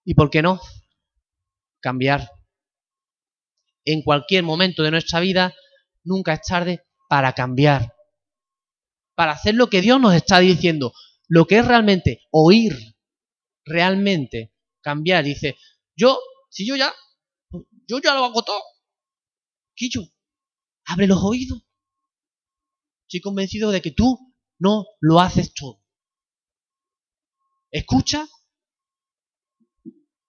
y, 0.03 0.15
¿por 0.15 0.29
qué 0.29 0.41
no?, 0.41 0.59
cambiar. 1.79 2.29
En 3.85 4.01
cualquier 4.01 4.43
momento 4.43 4.83
de 4.83 4.91
nuestra 4.91 5.19
vida, 5.19 5.55
nunca 6.03 6.33
es 6.33 6.41
tarde 6.41 6.83
para 7.07 7.33
cambiar, 7.33 7.93
para 9.19 9.33
hacer 9.33 9.53
lo 9.53 9.69
que 9.69 9.81
Dios 9.81 9.99
nos 9.99 10.13
está 10.13 10.39
diciendo, 10.39 10.93
lo 11.27 11.45
que 11.45 11.57
es 11.57 11.67
realmente 11.67 12.21
oír, 12.31 12.71
realmente 13.65 14.53
cambiar. 14.79 15.25
Dice, 15.25 15.57
yo, 15.93 16.17
si 16.49 16.65
yo 16.65 16.77
ya, 16.77 16.93
yo 17.85 17.99
ya 17.99 18.13
lo 18.13 18.23
hago 18.23 18.43
todo. 18.43 18.61
Quillo, 19.75 20.03
abre 20.85 21.05
los 21.05 21.21
oídos. 21.21 21.61
Estoy 23.09 23.19
convencido 23.19 23.71
de 23.71 23.81
que 23.81 23.91
tú 23.91 24.17
no 24.57 24.85
lo 25.01 25.19
haces 25.19 25.53
todo. 25.53 25.83
Escucha 27.71 28.25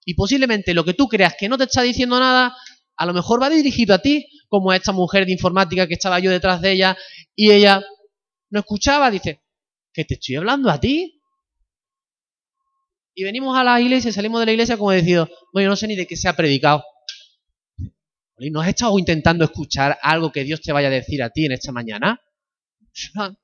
y 0.05 0.15
posiblemente 0.15 0.75
lo 0.75 0.85
que 0.85 0.95
tú 0.95 1.07
creas 1.07 1.37
que 1.39 1.49
no 1.49 1.57
te 1.57 1.63
está 1.63 1.83
diciendo 1.83 2.19
nada, 2.19 2.57
a 2.97 3.07
lo 3.07 3.15
mejor 3.15 3.41
va 3.41 3.51
dirigido 3.51 3.95
a 3.95 4.03
ti, 4.03 4.27
como 4.49 4.73
a 4.73 4.77
esta 4.77 4.91
mujer 4.91 5.27
de 5.27 5.33
informática 5.33 5.87
que 5.87 5.95
estaba 5.95 6.19
yo 6.19 6.33
detrás 6.33 6.61
de 6.61 6.73
ella 6.73 6.99
y 7.37 7.53
ella 7.53 7.85
no 8.51 8.61
escuchaba, 8.61 9.11
dice, 9.11 9.41
que 9.93 10.05
te 10.05 10.15
estoy 10.15 10.37
hablando 10.37 10.71
a 10.71 10.79
ti. 10.79 11.21
Y 13.15 13.25
venimos 13.25 13.59
a 13.59 13.65
la 13.65 13.81
iglesia, 13.81 14.13
salimos 14.13 14.41
de 14.41 14.47
la 14.47 14.53
iglesia 14.53 14.77
como 14.77 14.93
decido, 14.93 15.29
bueno, 15.53 15.67
yo 15.67 15.71
no 15.71 15.77
sé 15.77 15.89
ni 15.89 15.97
de 15.97 16.07
qué 16.07 16.17
se 16.17 16.29
ha 16.29 16.37
predicado. 16.37 16.85
¿No 18.53 18.61
has 18.61 18.69
estado 18.69 18.99
intentando 18.99 19.45
escuchar 19.45 19.99
algo 20.01 20.33
que 20.33 20.45
Dios 20.45 20.63
te 20.63 20.73
vaya 20.73 20.89
a 20.89 20.93
decir 20.93 21.23
a 21.23 21.29
ti 21.29 21.45
en 21.45 21.53
esta 21.53 21.73
mañana? 21.73 22.19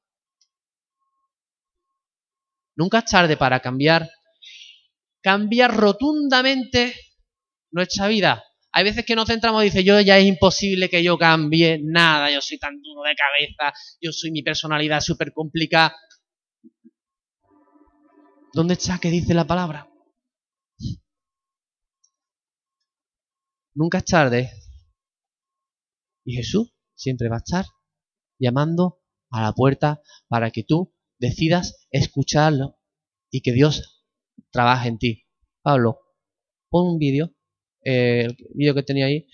Nunca 2.77 2.99
es 3.01 3.05
tarde 3.05 3.37
para 3.37 3.61
cambiar. 3.61 4.11
Cambiar 5.21 5.77
rotundamente 5.77 6.95
nuestra 7.71 8.09
vida. 8.09 8.46
Hay 8.77 8.85
veces 8.85 9.07
que 9.07 9.17
nos 9.17 9.27
centramos 9.27 9.63
y 9.63 9.69
dice, 9.69 9.83
yo 9.85 9.99
ya 10.03 10.19
es 10.19 10.27
imposible 10.27 10.91
que 10.91 11.03
yo 11.03 11.17
cambie 11.17 11.81
nada, 11.83 12.31
yo 12.31 12.43
soy 12.43 12.59
tan 12.59 12.83
duro 12.83 13.05
de 13.05 13.15
cabeza, 13.15 13.75
yo 14.03 14.13
soy 14.13 14.31
mi 14.31 14.43
personalidad 14.43 15.01
súper 15.01 15.33
complicada. 15.33 15.97
¿Dónde 18.53 18.75
está 18.75 18.99
que 18.99 19.09
dice 19.09 19.33
la 19.33 19.47
palabra? 19.47 19.91
Nunca 23.73 23.97
es 23.97 24.05
tarde. 24.05 24.51
Y 26.27 26.35
Jesús 26.35 26.75
siempre 26.95 27.31
va 27.31 27.37
a 27.37 27.45
estar 27.47 27.65
llamando 28.39 29.01
a 29.31 29.41
la 29.41 29.53
puerta 29.55 30.03
para 30.29 30.51
que 30.51 30.65
tú 30.65 30.95
decidas 31.19 31.87
escucharlo 31.91 32.79
y 33.31 33.41
que 33.41 33.53
Dios 33.53 34.05
trabaje 34.51 34.89
en 34.89 34.99
ti. 34.99 35.27
Pablo, 35.63 35.99
pon 36.69 36.89
un 36.89 36.99
vídeo, 36.99 37.36
eh, 37.87 38.27
el 38.27 38.37
vídeo 38.55 38.75
que 38.75 38.83
tenía 38.83 39.07
ahí, 39.07 39.27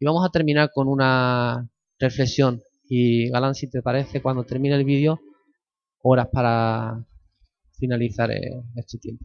y 0.00 0.04
vamos 0.04 0.26
a 0.26 0.30
terminar 0.30 0.70
con 0.74 0.88
una 0.88 1.68
reflexión. 1.98 2.60
Y 2.88 3.30
Galán, 3.30 3.54
si 3.54 3.70
te 3.70 3.80
parece, 3.82 4.20
cuando 4.20 4.44
termine 4.44 4.74
el 4.74 4.84
vídeo, 4.84 5.20
horas 6.02 6.28
para 6.32 7.06
finalizar 7.78 8.30
eh, 8.30 8.62
este 8.76 8.98
tiempo. 8.98 9.24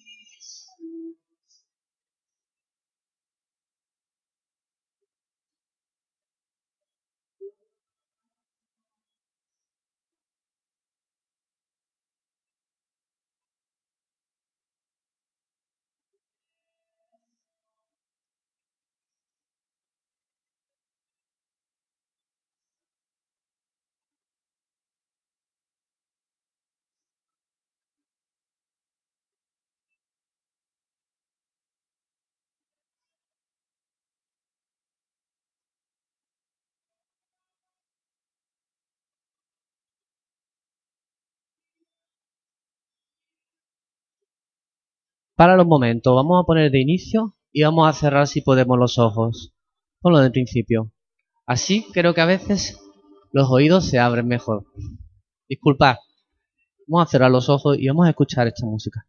Para 45.41 45.57
los 45.57 45.65
momentos, 45.65 46.13
vamos 46.13 46.39
a 46.39 46.45
poner 46.45 46.69
de 46.69 46.79
inicio 46.79 47.35
y 47.51 47.63
vamos 47.63 47.89
a 47.89 47.93
cerrar 47.93 48.27
si 48.27 48.41
podemos 48.41 48.77
los 48.77 48.99
ojos. 48.99 49.55
Ponlo 49.99 50.19
de 50.19 50.29
principio. 50.29 50.91
Así 51.47 51.87
creo 51.93 52.13
que 52.13 52.21
a 52.21 52.27
veces 52.27 52.79
los 53.31 53.49
oídos 53.49 53.85
se 53.85 53.97
abren 53.97 54.27
mejor. 54.27 54.67
Disculpad. 55.49 55.95
Vamos 56.85 57.07
a 57.07 57.09
cerrar 57.09 57.31
los 57.31 57.49
ojos 57.49 57.75
y 57.79 57.87
vamos 57.87 58.05
a 58.05 58.11
escuchar 58.11 58.45
esta 58.45 58.67
música. 58.67 59.07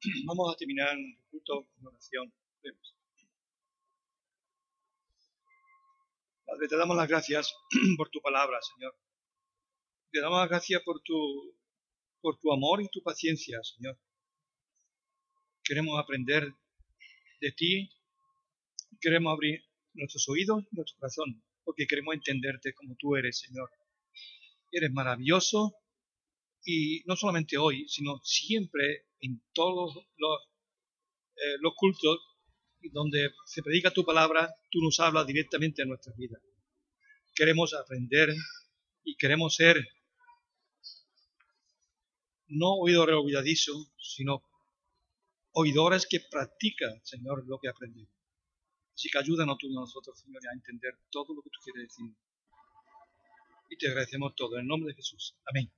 Vamos 0.26 0.54
a 0.54 0.56
terminar 0.56 0.96
el 0.96 1.18
culto 1.30 1.66
con 1.74 1.86
oración. 1.88 2.32
Padre, 6.46 6.68
te 6.68 6.76
damos 6.76 6.96
las 6.96 7.08
gracias 7.08 7.54
por 7.96 8.08
tu 8.08 8.20
palabra, 8.20 8.58
Señor. 8.62 8.96
Te 10.10 10.20
damos 10.20 10.38
las 10.38 10.48
gracias 10.48 10.82
por 10.82 11.02
tu, 11.02 11.54
por 12.20 12.38
tu 12.38 12.52
amor 12.52 12.80
y 12.80 12.88
tu 12.88 13.02
paciencia, 13.02 13.58
Señor. 13.62 13.98
Queremos 15.64 15.98
aprender 15.98 16.54
de 17.40 17.52
ti. 17.52 17.90
Queremos 19.00 19.32
abrir 19.32 19.64
nuestros 19.94 20.28
oídos 20.28 20.64
y 20.70 20.76
nuestro 20.76 20.98
corazón, 20.98 21.44
porque 21.64 21.86
queremos 21.86 22.14
entenderte 22.14 22.72
como 22.72 22.94
tú 22.96 23.16
eres, 23.16 23.40
Señor. 23.40 23.70
Eres 24.70 24.92
maravilloso 24.92 25.74
y 26.64 27.02
no 27.06 27.16
solamente 27.16 27.58
hoy, 27.58 27.86
sino 27.88 28.20
siempre 28.22 29.07
en 29.20 29.42
todos 29.52 29.94
los, 30.16 30.40
eh, 31.36 31.58
cultos 31.76 32.18
donde 32.92 33.30
se 33.46 33.62
predica 33.62 33.90
tu 33.90 34.04
palabra, 34.04 34.54
tú 34.70 34.80
nos 34.80 34.98
hablas 35.00 35.26
directamente 35.26 35.82
a 35.82 35.86
nuestra 35.86 36.12
vida. 36.16 36.38
Queremos 37.34 37.74
aprender 37.74 38.34
y 39.04 39.16
queremos 39.16 39.54
ser 39.54 39.84
no 42.48 42.74
oidores 42.74 43.16
olvidadizos, 43.16 43.92
sino 43.98 44.42
oidores 45.52 46.06
que 46.06 46.20
practican, 46.30 47.00
Señor, 47.04 47.46
lo 47.46 47.58
que 47.58 47.68
aprendemos. 47.68 48.12
Así 48.94 49.08
que 49.10 49.18
ayúdanos 49.18 49.58
tú 49.58 49.68
a 49.68 49.80
nosotros, 49.80 50.18
Señor, 50.18 50.42
a 50.48 50.54
entender 50.54 50.98
todo 51.10 51.34
lo 51.34 51.42
que 51.42 51.50
tú 51.50 51.60
quieres 51.62 51.84
decir. 51.84 52.16
Y 53.70 53.76
te 53.76 53.88
agradecemos 53.88 54.34
todo 54.34 54.56
en 54.56 54.62
el 54.62 54.66
nombre 54.66 54.88
de 54.88 54.96
Jesús. 54.96 55.36
Amén. 55.46 55.70